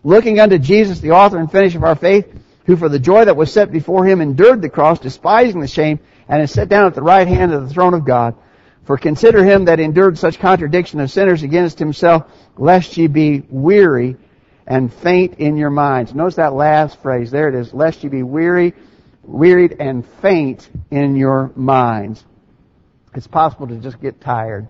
Looking 0.03 0.39
unto 0.39 0.57
Jesus, 0.57 0.99
the 0.99 1.11
author 1.11 1.37
and 1.37 1.51
finisher 1.51 1.77
of 1.77 1.83
our 1.85 1.95
faith, 1.95 2.27
who 2.67 2.75
for 2.75 2.89
the 2.89 2.99
joy 2.99 3.25
that 3.25 3.37
was 3.37 3.51
set 3.51 3.71
before 3.71 4.05
him 4.05 4.21
endured 4.21 4.61
the 4.61 4.69
cross, 4.69 4.99
despising 4.99 5.61
the 5.61 5.67
shame, 5.67 5.99
and 6.27 6.43
is 6.43 6.51
set 6.51 6.67
down 6.67 6.85
at 6.85 6.93
the 6.93 7.01
right 7.01 7.27
hand 7.27 7.53
of 7.53 7.63
the 7.63 7.73
throne 7.73 7.93
of 7.93 8.05
God. 8.05 8.35
For 8.83 8.97
consider 8.97 9.43
him 9.43 9.65
that 9.65 9.79
endured 9.79 10.17
such 10.17 10.37
contradiction 10.37 10.99
of 10.99 11.09
sinners 11.09 11.43
against 11.43 11.79
himself, 11.79 12.29
lest 12.57 12.97
ye 12.97 13.07
be 13.07 13.41
weary 13.49 14.17
and 14.67 14.93
faint 14.93 15.35
in 15.39 15.55
your 15.55 15.69
minds. 15.69 16.13
Notice 16.13 16.35
that 16.35 16.53
last 16.53 17.01
phrase. 17.01 17.31
There 17.31 17.47
it 17.47 17.55
is. 17.55 17.73
Lest 17.73 18.03
ye 18.03 18.09
be 18.09 18.23
weary, 18.23 18.73
wearied 19.23 19.77
and 19.79 20.05
faint 20.21 20.69
in 20.91 21.15
your 21.15 21.51
minds. 21.55 22.23
It's 23.15 23.27
possible 23.27 23.67
to 23.67 23.77
just 23.77 24.01
get 24.01 24.19
tired, 24.19 24.67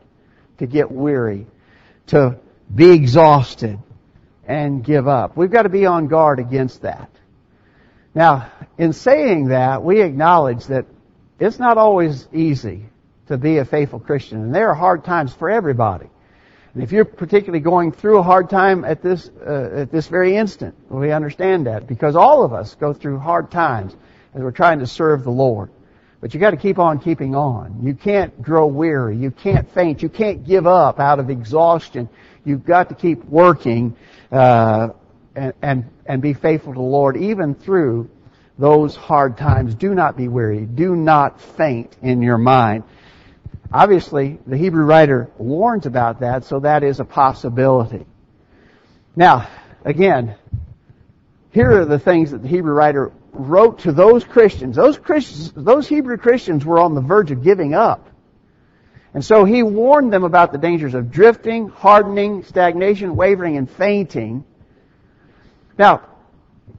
to 0.60 0.68
get 0.68 0.92
weary, 0.92 1.48
to 2.08 2.38
be 2.74 2.92
exhausted 2.92 3.80
and 4.46 4.84
give 4.84 5.08
up. 5.08 5.36
We've 5.36 5.52
got 5.52 5.64
to 5.64 5.70
be 5.70 5.88
on 5.88 6.08
guard 6.08 6.40
against 6.40 6.84
that. 6.84 7.10
Now, 8.18 8.52
in 8.80 8.94
saying 8.94 9.50
that, 9.50 9.84
we 9.84 10.02
acknowledge 10.02 10.66
that 10.66 10.88
it's 11.40 11.60
not 11.60 11.78
always 11.78 12.28
easy 12.34 12.90
to 13.28 13.38
be 13.38 13.60
a 13.60 13.66
faithful 13.66 14.00
Christian. 14.00 14.42
And 14.42 14.56
there 14.56 14.70
are 14.70 14.74
hard 14.74 15.04
times 15.04 15.36
for 15.36 15.52
everybody. 15.52 16.08
And 16.74 16.82
if 16.82 16.92
you're 16.92 17.06
particularly 17.06 17.60
going 17.60 17.92
through 17.92 18.18
a 18.18 18.24
hard 18.24 18.50
time 18.50 18.86
at 18.86 19.04
this, 19.04 19.30
uh, 19.46 19.82
at 19.82 19.92
this 19.92 20.08
very 20.08 20.36
instant, 20.36 20.74
we 20.90 21.12
understand 21.12 21.68
that 21.68 21.86
because 21.86 22.16
all 22.16 22.44
of 22.44 22.54
us 22.54 22.74
go 22.74 22.92
through 22.92 23.20
hard 23.20 23.52
times 23.52 23.96
as 24.34 24.42
we're 24.42 24.50
trying 24.50 24.80
to 24.80 24.88
serve 24.88 25.24
the 25.24 25.30
Lord. 25.30 25.70
But 26.20 26.34
you 26.34 26.40
got 26.40 26.52
to 26.52 26.58
keep 26.58 26.80
on 26.80 27.00
keeping 27.00 27.36
on. 27.36 27.82
You 27.84 27.94
can't 27.94 28.42
grow 28.42 28.66
weary. 28.66 29.16
You 29.16 29.30
can't 29.30 29.72
faint. 29.76 30.02
You 30.02 30.10
can't 30.10 30.44
give 30.44 30.66
up 30.66 31.00
out 31.00 31.20
of 31.20 31.30
exhaustion. 31.30 32.10
You've 32.44 32.66
got 32.66 32.90
to 32.90 32.96
keep 32.96 33.24
working 33.26 33.96
uh, 34.32 34.90
and, 35.38 35.54
and 35.62 35.89
and 36.06 36.21
be 36.21 36.34
faithful 36.34 36.73
to 36.73 36.78
the 36.78 36.84
Lord 36.84 37.15
even 37.15 37.56
through 37.56 38.10
those 38.58 38.95
hard 38.95 39.38
times. 39.38 39.76
Do 39.76 39.93
not 39.93 40.17
be 40.17 40.28
weary. 40.28 40.65
Do 40.65 40.95
not 40.95 41.39
faint 41.39 41.95
in 42.02 42.21
your 42.21 42.38
mind. 42.38 42.84
Obviously, 43.71 44.39
the 44.47 44.58
Hebrew 44.58 44.84
writer 44.84 45.30
warns 45.38 45.86
about 45.86 46.21
that, 46.21 46.45
so 46.45 46.62
that 46.62 46.84
is 46.84 47.00
a 47.00 47.06
possibility. 47.06 48.06
Now, 49.15 49.47
again, 49.84 50.36
here 51.52 51.82
are 51.82 51.86
the 51.86 52.00
things 52.00 52.32
that 52.32 52.41
the 52.41 52.47
Hebrew 52.47 52.73
writer 52.73 53.12
wrote 53.34 53.80
to 53.80 53.91
those 53.91 54.23
Christians. 54.23 54.76
Those 54.76 54.97
Christians, 54.97 55.52
those 55.52 55.88
Hebrew 55.88 56.17
Christians 56.17 56.65
were 56.65 56.80
on 56.80 56.95
the 56.95 57.02
verge 57.02 57.32
of 57.32 57.43
giving 57.43 57.73
up. 57.73 58.10
And 59.13 59.23
so 59.23 59.45
he 59.45 59.63
warned 59.63 60.13
them 60.13 60.23
about 60.23 60.52
the 60.52 60.58
dangers 60.58 60.93
of 60.93 61.12
drifting, 61.12 61.69
hardening, 61.69 62.43
stagnation, 62.43 63.15
wavering, 63.15 63.58
and 63.58 63.69
fainting. 63.69 64.45
Now, 65.78 66.02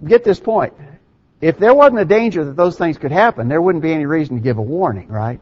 get 0.05 0.25
this 0.25 0.41
point. 0.41 0.75
If 1.41 1.59
there 1.59 1.73
wasn't 1.73 2.01
a 2.01 2.05
danger 2.05 2.45
that 2.45 2.57
those 2.57 2.77
things 2.77 2.99
could 2.99 3.13
happen, 3.13 3.49
there 3.49 3.63
wouldn't 3.63 3.83
be 3.83 3.93
any 3.93 4.07
reason 4.07 4.37
to 4.37 4.43
give 4.43 4.59
a 4.59 4.63
warning, 4.63 5.09
right? 5.09 5.41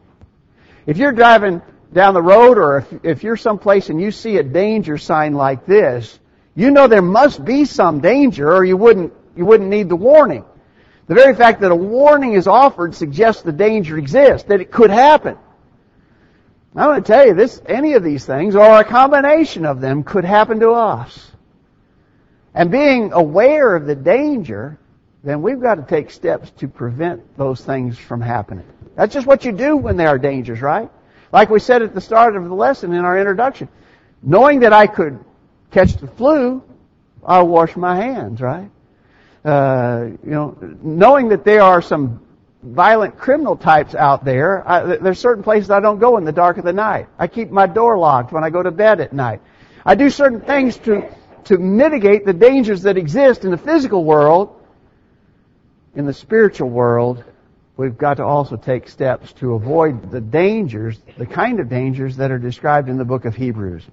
If 0.85 0.97
you're 0.97 1.11
driving 1.11 1.61
down 1.91 2.13
the 2.13 2.21
road 2.21 2.57
or 2.57 2.77
if, 2.77 2.93
if 3.03 3.23
you're 3.23 3.37
someplace 3.37 3.89
and 3.89 3.99
you 3.99 4.11
see 4.11 4.37
a 4.37 4.43
danger 4.43 4.97
sign 4.97 5.33
like 5.33 5.65
this, 5.65 6.19
you 6.55 6.71
know 6.71 6.87
there 6.87 7.01
must 7.01 7.43
be 7.43 7.65
some 7.65 7.99
danger 7.99 8.51
or 8.51 8.63
you 8.63 8.77
wouldn't, 8.77 9.13
you 9.35 9.45
wouldn't 9.45 9.69
need 9.69 9.89
the 9.89 9.95
warning. 9.95 10.45
The 11.07 11.15
very 11.15 11.35
fact 11.35 11.61
that 11.61 11.71
a 11.71 11.75
warning 11.75 12.33
is 12.33 12.47
offered 12.47 12.93
suggests 12.93 13.41
the 13.41 13.51
danger 13.51 13.97
exists, 13.97 14.47
that 14.49 14.61
it 14.61 14.71
could 14.71 14.91
happen. 14.91 15.37
I 16.75 16.85
want 16.85 17.03
to 17.05 17.11
tell 17.11 17.25
you 17.25 17.33
this, 17.33 17.59
any 17.65 17.93
of 17.93 18.03
these 18.03 18.25
things 18.25 18.55
or 18.55 18.79
a 18.79 18.83
combination 18.83 19.65
of 19.65 19.81
them 19.81 20.03
could 20.03 20.25
happen 20.25 20.59
to 20.59 20.71
us. 20.71 21.31
And 22.57 22.71
being 22.71 23.13
aware 23.13 23.75
of 23.75 23.85
the 23.85 23.93
danger, 23.93 24.79
then 25.23 25.43
we've 25.43 25.61
got 25.61 25.75
to 25.75 25.83
take 25.83 26.09
steps 26.09 26.49
to 26.57 26.67
prevent 26.67 27.37
those 27.37 27.63
things 27.63 27.99
from 27.99 28.19
happening. 28.19 28.65
That's 28.95 29.13
just 29.13 29.27
what 29.27 29.45
you 29.45 29.51
do 29.51 29.77
when 29.77 29.95
there 29.95 30.07
are 30.07 30.17
dangers, 30.17 30.59
right? 30.59 30.89
Like 31.31 31.51
we 31.51 31.59
said 31.59 31.83
at 31.83 31.93
the 31.93 32.01
start 32.01 32.35
of 32.35 32.45
the 32.45 32.55
lesson 32.55 32.93
in 32.93 33.05
our 33.05 33.15
introduction. 33.15 33.69
Knowing 34.23 34.61
that 34.61 34.73
I 34.73 34.87
could 34.87 35.23
catch 35.69 35.97
the 35.97 36.07
flu, 36.07 36.63
I'll 37.23 37.47
wash 37.47 37.75
my 37.75 37.95
hands, 37.95 38.41
right? 38.41 38.71
Uh, 39.45 40.07
you 40.23 40.31
know, 40.31 40.57
knowing 40.81 41.29
that 41.29 41.45
there 41.45 41.61
are 41.61 41.83
some 41.83 42.25
violent 42.63 43.19
criminal 43.19 43.55
types 43.55 43.93
out 43.93 44.25
there, 44.25 44.67
I, 44.67 44.97
there's 44.97 45.19
certain 45.19 45.43
places 45.43 45.69
I 45.69 45.79
don't 45.79 45.99
go 45.99 46.17
in 46.17 46.23
the 46.23 46.31
dark 46.31 46.57
of 46.57 46.65
the 46.65 46.73
night. 46.73 47.07
I 47.19 47.27
keep 47.27 47.51
my 47.51 47.67
door 47.67 47.99
locked 47.99 48.31
when 48.31 48.43
I 48.43 48.49
go 48.49 48.63
to 48.63 48.71
bed 48.71 48.99
at 48.99 49.13
night. 49.13 49.41
I 49.85 49.93
do 49.93 50.09
certain 50.09 50.41
things 50.41 50.75
to, 50.79 51.07
to 51.47 51.57
mitigate 51.57 52.25
the 52.25 52.33
dangers 52.33 52.83
that 52.83 52.97
exist 52.97 53.45
in 53.45 53.51
the 53.51 53.57
physical 53.57 54.03
world. 54.03 54.53
In 55.95 56.05
the 56.05 56.13
spiritual 56.13 56.69
world, 56.69 57.23
we've 57.77 57.97
got 57.97 58.17
to 58.17 58.23
also 58.23 58.57
take 58.57 58.87
steps 58.87 59.33
to 59.33 59.53
avoid 59.53 60.11
the 60.11 60.21
dangers, 60.21 60.99
the 61.17 61.25
kind 61.25 61.59
of 61.59 61.69
dangers 61.69 62.17
that 62.17 62.31
are 62.31 62.37
described 62.37 62.89
in 62.89 62.97
the 62.97 63.05
book 63.05 63.25
of 63.25 63.35
Hebrews. 63.35 63.83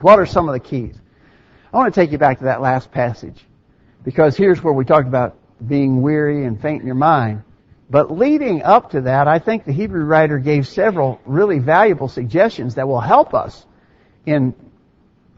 What 0.00 0.18
are 0.18 0.26
some 0.26 0.48
of 0.48 0.52
the 0.52 0.60
keys? 0.60 0.94
I 1.72 1.76
want 1.78 1.92
to 1.92 2.00
take 2.00 2.12
you 2.12 2.18
back 2.18 2.38
to 2.38 2.44
that 2.44 2.60
last 2.60 2.92
passage 2.92 3.44
because 4.04 4.36
here's 4.36 4.62
where 4.62 4.72
we 4.72 4.84
talked 4.84 5.08
about 5.08 5.36
being 5.66 6.02
weary 6.02 6.44
and 6.44 6.60
faint 6.60 6.82
in 6.82 6.86
your 6.86 6.94
mind. 6.94 7.42
But 7.88 8.10
leading 8.10 8.62
up 8.62 8.90
to 8.90 9.00
that, 9.02 9.28
I 9.28 9.38
think 9.38 9.64
the 9.64 9.72
Hebrew 9.72 10.04
writer 10.04 10.38
gave 10.38 10.66
several 10.66 11.20
really 11.24 11.58
valuable 11.58 12.08
suggestions 12.08 12.74
that 12.74 12.86
will 12.86 13.00
help 13.00 13.32
us 13.32 13.64
in 14.26 14.54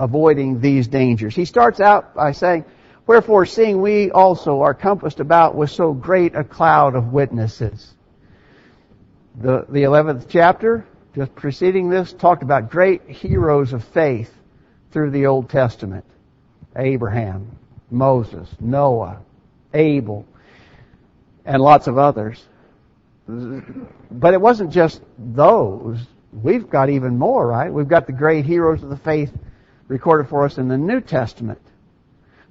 avoiding 0.00 0.60
these 0.60 0.88
dangers. 0.88 1.34
He 1.34 1.44
starts 1.44 1.80
out 1.80 2.14
by 2.14 2.32
saying, 2.32 2.64
Wherefore, 3.06 3.46
seeing 3.46 3.80
we 3.80 4.10
also 4.10 4.60
are 4.60 4.74
compassed 4.74 5.18
about 5.18 5.54
with 5.54 5.70
so 5.70 5.94
great 5.94 6.34
a 6.34 6.44
cloud 6.44 6.94
of 6.94 7.10
witnesses. 7.10 7.94
The, 9.40 9.64
the 9.68 9.84
11th 9.84 10.26
chapter, 10.28 10.86
just 11.14 11.34
preceding 11.34 11.88
this, 11.88 12.12
talked 12.12 12.42
about 12.42 12.70
great 12.70 13.08
heroes 13.08 13.72
of 13.72 13.82
faith 13.82 14.30
through 14.92 15.12
the 15.12 15.24
Old 15.24 15.48
Testament. 15.48 16.04
Abraham, 16.76 17.58
Moses, 17.90 18.48
Noah, 18.60 19.20
Abel, 19.72 20.26
and 21.46 21.62
lots 21.62 21.86
of 21.86 21.96
others. 21.96 22.44
But 23.26 24.34
it 24.34 24.40
wasn't 24.40 24.70
just 24.70 25.00
those. 25.16 25.98
We've 26.30 26.68
got 26.68 26.90
even 26.90 27.16
more, 27.16 27.46
right? 27.46 27.72
We've 27.72 27.88
got 27.88 28.06
the 28.06 28.12
great 28.12 28.44
heroes 28.44 28.82
of 28.82 28.90
the 28.90 28.98
faith 28.98 29.32
recorded 29.88 30.28
for 30.28 30.44
us 30.44 30.58
in 30.58 30.68
the 30.68 30.78
New 30.78 31.00
Testament. 31.00 31.60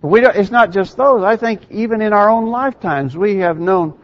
But 0.01 0.09
we 0.09 0.21
don't, 0.21 0.35
it's 0.35 0.51
not 0.51 0.71
just 0.71 0.97
those. 0.97 1.23
I 1.23 1.37
think 1.37 1.61
even 1.71 2.01
in 2.01 2.13
our 2.13 2.29
own 2.29 2.47
lifetimes, 2.47 3.15
we 3.15 3.37
have 3.37 3.59
known 3.59 3.97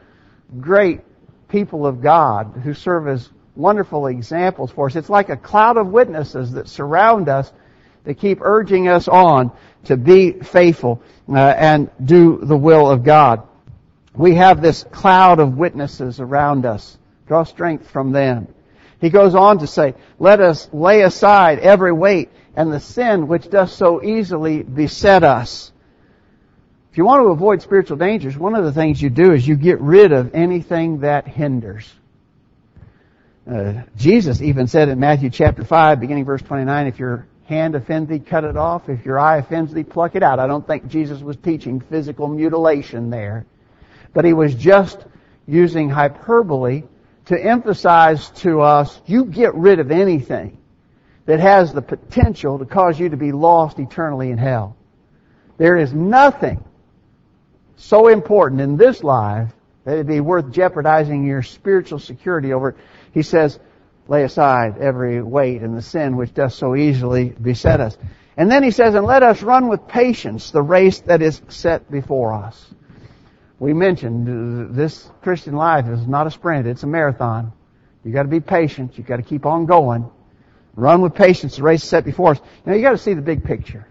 great 0.59 1.01
people 1.49 1.85
of 1.85 2.01
God 2.01 2.61
who 2.63 2.73
serve 2.73 3.07
as 3.07 3.29
wonderful 3.55 4.07
examples 4.07 4.71
for 4.71 4.87
us. 4.87 4.95
It's 4.95 5.09
like 5.09 5.29
a 5.29 5.37
cloud 5.37 5.77
of 5.77 5.87
witnesses 5.87 6.53
that 6.53 6.67
surround 6.67 7.29
us 7.29 7.51
that 8.05 8.15
keep 8.15 8.39
urging 8.41 8.87
us 8.87 9.07
on 9.07 9.51
to 9.85 9.97
be 9.97 10.31
faithful 10.31 11.01
uh, 11.29 11.37
and 11.37 11.89
do 12.03 12.39
the 12.41 12.57
will 12.57 12.89
of 12.89 13.03
God 13.03 13.47
we 14.15 14.35
have 14.35 14.61
this 14.61 14.83
cloud 14.91 15.39
of 15.39 15.57
witnesses 15.57 16.19
around 16.19 16.65
us. 16.65 16.97
Draw 17.27 17.43
strength 17.43 17.89
from 17.89 18.11
them. 18.11 18.47
He 19.01 19.09
goes 19.09 19.35
on 19.35 19.59
to 19.59 19.67
say, 19.67 19.95
let 20.19 20.39
us 20.39 20.69
lay 20.71 21.01
aside 21.01 21.59
every 21.59 21.91
weight 21.91 22.29
and 22.55 22.71
the 22.71 22.79
sin 22.79 23.27
which 23.27 23.49
does 23.49 23.71
so 23.73 24.03
easily 24.03 24.63
beset 24.63 25.23
us. 25.23 25.71
If 26.91 26.97
you 26.97 27.05
want 27.05 27.23
to 27.23 27.29
avoid 27.29 27.61
spiritual 27.61 27.97
dangers, 27.97 28.37
one 28.37 28.55
of 28.55 28.63
the 28.63 28.71
things 28.71 29.01
you 29.01 29.09
do 29.09 29.33
is 29.33 29.47
you 29.47 29.55
get 29.55 29.81
rid 29.81 30.11
of 30.11 30.35
anything 30.35 30.99
that 30.99 31.27
hinders. 31.27 31.91
Uh, 33.49 33.81
Jesus 33.97 34.41
even 34.41 34.67
said 34.67 34.89
in 34.89 34.99
Matthew 34.99 35.29
chapter 35.29 35.63
5, 35.63 35.99
beginning 35.99 36.25
verse 36.25 36.41
29, 36.43 36.87
if 36.87 36.99
your 36.99 37.27
hand 37.45 37.75
offend 37.75 38.07
thee, 38.07 38.19
cut 38.19 38.43
it 38.43 38.55
off. 38.55 38.89
If 38.89 39.05
your 39.05 39.19
eye 39.19 39.37
offends 39.37 39.73
thee, 39.73 39.83
pluck 39.83 40.15
it 40.15 40.23
out. 40.23 40.39
I 40.39 40.47
don't 40.47 40.65
think 40.65 40.87
Jesus 40.87 41.19
was 41.19 41.35
teaching 41.35 41.81
physical 41.81 42.27
mutilation 42.27 43.09
there. 43.09 43.45
But 44.13 44.25
he 44.25 44.33
was 44.33 44.53
just 44.53 45.03
using 45.47 45.89
hyperbole 45.89 46.83
to 47.25 47.43
emphasize 47.43 48.29
to 48.29 48.61
us, 48.61 49.01
you 49.05 49.25
get 49.25 49.55
rid 49.55 49.79
of 49.79 49.91
anything 49.91 50.57
that 51.25 51.39
has 51.39 51.73
the 51.73 51.81
potential 51.81 52.59
to 52.59 52.65
cause 52.65 52.99
you 52.99 53.09
to 53.09 53.17
be 53.17 53.31
lost 53.31 53.79
eternally 53.79 54.29
in 54.29 54.37
hell. 54.37 54.75
There 55.57 55.77
is 55.77 55.93
nothing 55.93 56.63
so 57.75 58.07
important 58.07 58.61
in 58.61 58.77
this 58.77 59.03
life 59.03 59.49
that 59.85 59.93
it'd 59.93 60.07
be 60.07 60.19
worth 60.19 60.51
jeopardizing 60.51 61.25
your 61.25 61.43
spiritual 61.43 61.99
security 61.99 62.53
over. 62.53 62.75
He 63.13 63.21
says, 63.21 63.59
lay 64.07 64.23
aside 64.23 64.77
every 64.79 65.21
weight 65.21 65.61
and 65.61 65.77
the 65.77 65.81
sin 65.81 66.17
which 66.17 66.33
does 66.33 66.55
so 66.55 66.75
easily 66.75 67.29
beset 67.29 67.79
us. 67.79 67.97
And 68.35 68.49
then 68.51 68.63
he 68.63 68.71
says, 68.71 68.95
and 68.95 69.05
let 69.05 69.23
us 69.23 69.43
run 69.43 69.67
with 69.67 69.87
patience 69.87 70.51
the 70.51 70.61
race 70.61 70.99
that 71.01 71.21
is 71.21 71.41
set 71.49 71.89
before 71.89 72.33
us 72.33 72.73
we 73.63 73.73
mentioned 73.73 74.75
this 74.75 75.09
Christian 75.21 75.55
life 75.55 75.87
is 75.87 76.05
not 76.05 76.27
a 76.27 76.31
sprint, 76.31 76.67
it's 76.67 76.83
a 76.83 76.87
marathon. 76.87 77.53
You 78.03 78.11
gotta 78.11 78.27
be 78.27 78.41
patient, 78.41 78.97
you 78.97 79.05
gotta 79.05 79.23
keep 79.23 79.45
on 79.45 79.65
going. 79.65 80.11
Run 80.75 81.01
with 81.01 81.13
patience, 81.13 81.57
the 81.57 81.63
race 81.63 81.83
is 81.83 81.89
set 81.89 82.03
before 82.03 82.31
us. 82.31 82.39
Now 82.65 82.73
you 82.73 82.81
gotta 82.81 82.97
see 82.97 83.13
the 83.13 83.21
big 83.21 83.43
picture. 83.43 83.85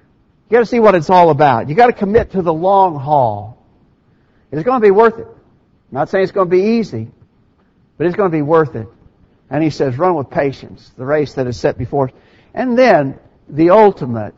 You 0.49 0.57
gotta 0.57 0.67
see 0.67 0.81
what 0.81 0.95
it's 0.95 1.11
all 1.11 1.31
about. 1.31 1.69
You 1.69 1.75
gotta 1.75 1.93
commit 1.93 2.33
to 2.33 2.43
the 2.43 2.53
long 2.53 2.99
haul. 2.99 3.65
It's 4.51 4.65
gonna 4.65 4.81
be 4.81 4.91
worth 4.91 5.19
it. 5.19 5.27
I'm 5.27 5.95
not 5.95 6.09
saying 6.09 6.25
it's 6.25 6.33
gonna 6.33 6.51
be 6.51 6.79
easy, 6.79 7.09
but 7.97 8.07
it's 8.07 8.17
gonna 8.17 8.31
be 8.31 8.43
worth 8.43 8.75
it. 8.75 8.89
And 9.49 9.63
he 9.63 9.71
says, 9.71 9.97
run 9.99 10.15
with 10.15 10.31
patience, 10.31 10.91
the 10.97 11.05
race 11.05 11.35
that 11.35 11.47
is 11.47 11.59
set 11.59 11.79
before 11.79 12.09
us. 12.09 12.15
And 12.55 12.77
then, 12.77 13.19
the 13.49 13.71
ultimate 13.71 14.35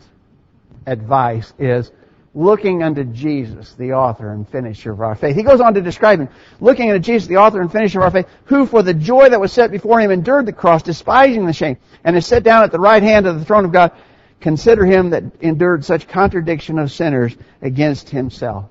advice 0.86 1.52
is, 1.58 1.90
looking 2.34 2.82
unto 2.82 3.04
Jesus, 3.04 3.74
the 3.74 3.92
author 3.92 4.32
and 4.32 4.48
finisher 4.48 4.90
of 4.90 5.00
our 5.00 5.14
faith. 5.14 5.36
He 5.36 5.44
goes 5.44 5.60
on 5.60 5.74
to 5.74 5.80
describe 5.80 6.18
him, 6.18 6.28
looking 6.60 6.90
unto 6.90 7.00
Jesus, 7.00 7.28
the 7.28 7.36
author 7.36 7.60
and 7.60 7.70
finisher 7.70 8.00
of 8.00 8.04
our 8.04 8.10
faith, 8.10 8.26
who 8.46 8.66
for 8.66 8.82
the 8.82 8.92
joy 8.92 9.28
that 9.28 9.40
was 9.40 9.52
set 9.52 9.70
before 9.70 10.00
him 10.00 10.10
endured 10.10 10.46
the 10.46 10.52
cross, 10.52 10.82
despising 10.82 11.46
the 11.46 11.52
shame, 11.52 11.76
and 12.02 12.16
is 12.16 12.26
set 12.26 12.42
down 12.42 12.64
at 12.64 12.72
the 12.72 12.80
right 12.80 13.02
hand 13.02 13.26
of 13.26 13.38
the 13.38 13.44
throne 13.44 13.64
of 13.64 13.72
God. 13.72 13.92
Consider 14.40 14.84
him 14.84 15.10
that 15.10 15.22
endured 15.40 15.84
such 15.84 16.08
contradiction 16.08 16.78
of 16.78 16.90
sinners 16.90 17.34
against 17.62 18.10
himself. 18.10 18.66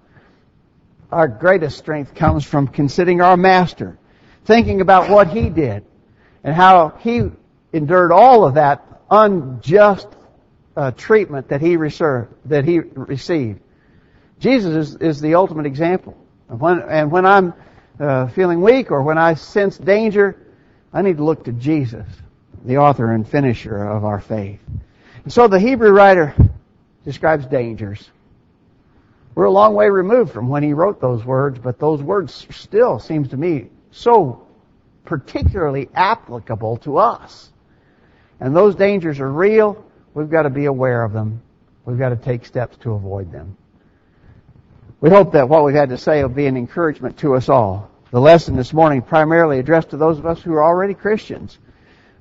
Our 1.09 1.27
greatest 1.27 1.77
strength 1.77 2.15
comes 2.15 2.43
from 2.43 2.67
considering 2.67 3.21
our 3.21 3.37
master, 3.37 3.97
thinking 4.45 4.81
about 4.81 5.09
what 5.09 5.29
he 5.29 5.49
did, 5.49 5.85
and 6.43 6.53
how 6.53 6.89
he 6.99 7.31
endured 7.71 8.11
all 8.11 8.45
of 8.45 8.55
that 8.55 8.85
unjust 9.09 10.07
uh, 10.75 10.91
treatment 10.91 11.49
that 11.49 11.61
he 11.61 11.77
reserved, 11.77 12.33
that 12.45 12.65
he 12.65 12.79
received. 12.79 13.59
Jesus 14.39 14.89
is, 14.89 14.95
is 14.95 15.21
the 15.21 15.35
ultimate 15.35 15.65
example. 15.65 16.17
And 16.49 16.59
when, 16.59 16.81
and 16.81 17.11
when 17.11 17.25
I'm 17.25 17.53
uh, 17.99 18.27
feeling 18.27 18.61
weak 18.61 18.91
or 18.91 19.03
when 19.03 19.17
I 19.17 19.35
sense 19.35 19.77
danger, 19.77 20.37
I 20.91 21.01
need 21.01 21.17
to 21.17 21.23
look 21.23 21.45
to 21.45 21.51
Jesus, 21.51 22.05
the 22.65 22.77
author 22.77 23.11
and 23.11 23.27
finisher 23.27 23.83
of 23.85 24.03
our 24.03 24.19
faith. 24.19 24.59
And 25.23 25.31
so 25.31 25.47
the 25.47 25.59
Hebrew 25.59 25.91
writer 25.91 26.35
describes 27.05 27.45
dangers. 27.45 28.09
We're 29.35 29.45
a 29.45 29.51
long 29.51 29.73
way 29.73 29.89
removed 29.89 30.31
from 30.31 30.47
when 30.47 30.63
he 30.63 30.73
wrote 30.73 31.01
those 31.01 31.23
words, 31.23 31.57
but 31.57 31.79
those 31.79 32.01
words 32.01 32.47
still 32.51 32.99
seems 32.99 33.29
to 33.29 33.37
me 33.37 33.69
so 33.91 34.45
particularly 35.05 35.89
applicable 35.93 36.77
to 36.77 36.97
us. 36.97 37.51
And 38.39 38.55
those 38.55 38.75
dangers 38.75 39.19
are 39.19 39.31
real 39.31 39.83
We've 40.13 40.29
got 40.29 40.43
to 40.43 40.49
be 40.49 40.65
aware 40.65 41.03
of 41.03 41.13
them. 41.13 41.41
We've 41.85 41.97
got 41.97 42.09
to 42.09 42.15
take 42.15 42.45
steps 42.45 42.77
to 42.77 42.93
avoid 42.93 43.31
them. 43.31 43.57
We 45.01 45.09
hope 45.09 45.33
that 45.33 45.49
what 45.49 45.65
we've 45.65 45.75
had 45.75 45.89
to 45.89 45.97
say 45.97 46.21
will 46.21 46.29
be 46.29 46.45
an 46.45 46.55
encouragement 46.55 47.17
to 47.19 47.35
us 47.35 47.49
all. 47.49 47.91
The 48.11 48.21
lesson 48.21 48.55
this 48.55 48.71
morning 48.71 49.01
primarily 49.01 49.59
addressed 49.59 49.89
to 49.89 49.97
those 49.97 50.19
of 50.19 50.25
us 50.25 50.41
who 50.41 50.53
are 50.53 50.63
already 50.63 50.93
Christians. 50.93 51.57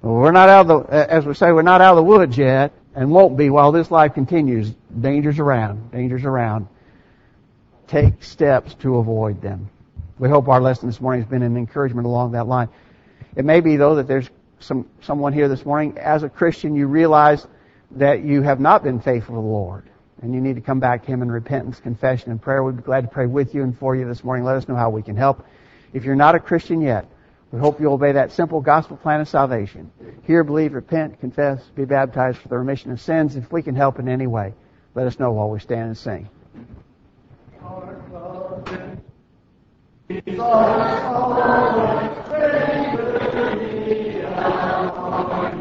We're 0.00 0.32
not 0.32 0.48
out 0.48 0.68
of 0.68 0.88
the, 0.88 0.94
as 0.94 1.24
we 1.24 1.34
say, 1.34 1.52
we're 1.52 1.62
not 1.62 1.80
out 1.80 1.92
of 1.92 1.96
the 1.96 2.02
woods 2.02 2.36
yet, 2.36 2.72
and 2.94 3.12
won't 3.12 3.36
be 3.36 3.50
while 3.50 3.70
this 3.70 3.90
life 3.90 4.14
continues. 4.14 4.70
Dangers 5.00 5.38
around, 5.38 5.92
dangers 5.92 6.24
around. 6.24 6.66
Take 7.86 8.24
steps 8.24 8.74
to 8.76 8.96
avoid 8.96 9.40
them. 9.40 9.70
We 10.18 10.28
hope 10.28 10.48
our 10.48 10.60
lesson 10.60 10.88
this 10.88 11.00
morning 11.00 11.22
has 11.22 11.30
been 11.30 11.42
an 11.42 11.56
encouragement 11.56 12.06
along 12.06 12.32
that 12.32 12.48
line. 12.48 12.68
It 13.36 13.44
may 13.44 13.60
be 13.60 13.76
though 13.76 13.96
that 13.96 14.08
there's 14.08 14.28
some 14.60 14.88
someone 15.02 15.32
here 15.32 15.48
this 15.48 15.64
morning 15.64 15.98
as 15.98 16.22
a 16.22 16.28
Christian 16.28 16.74
you 16.74 16.86
realize 16.86 17.46
that 17.96 18.24
you 18.24 18.42
have 18.42 18.60
not 18.60 18.82
been 18.82 19.00
faithful 19.00 19.36
to 19.36 19.40
the 19.40 19.46
Lord 19.46 19.88
and 20.22 20.34
you 20.34 20.40
need 20.40 20.54
to 20.54 20.60
come 20.60 20.80
back 20.80 21.04
to 21.04 21.08
Him 21.08 21.22
in 21.22 21.30
repentance, 21.30 21.80
confession, 21.80 22.30
and 22.30 22.40
prayer. 22.40 22.62
We'd 22.62 22.76
be 22.76 22.82
glad 22.82 23.02
to 23.02 23.08
pray 23.08 23.26
with 23.26 23.54
you 23.54 23.64
and 23.64 23.76
for 23.76 23.96
you 23.96 24.06
this 24.06 24.22
morning. 24.22 24.44
Let 24.44 24.56
us 24.56 24.68
know 24.68 24.76
how 24.76 24.90
we 24.90 25.02
can 25.02 25.16
help. 25.16 25.44
If 25.92 26.04
you're 26.04 26.14
not 26.14 26.34
a 26.34 26.40
Christian 26.40 26.80
yet, 26.80 27.06
we 27.50 27.58
hope 27.58 27.80
you'll 27.80 27.94
obey 27.94 28.12
that 28.12 28.32
simple 28.32 28.60
gospel 28.60 28.96
plan 28.96 29.20
of 29.20 29.28
salvation. 29.28 29.90
Hear, 30.22 30.44
believe, 30.44 30.72
repent, 30.72 31.20
confess, 31.20 31.62
be 31.74 31.84
baptized 31.84 32.38
for 32.38 32.48
the 32.48 32.56
remission 32.56 32.92
of 32.92 33.00
sins. 33.00 33.36
If 33.36 33.52
we 33.52 33.62
can 33.62 33.74
help 33.74 33.98
in 33.98 34.08
any 34.08 34.26
way, 34.26 34.54
let 34.94 35.06
us 35.06 35.18
know 35.18 35.32
while 35.32 35.50
we 35.50 35.58
stand 35.58 35.88
and 35.88 35.98
sing. 35.98 36.28
Our 45.14 45.51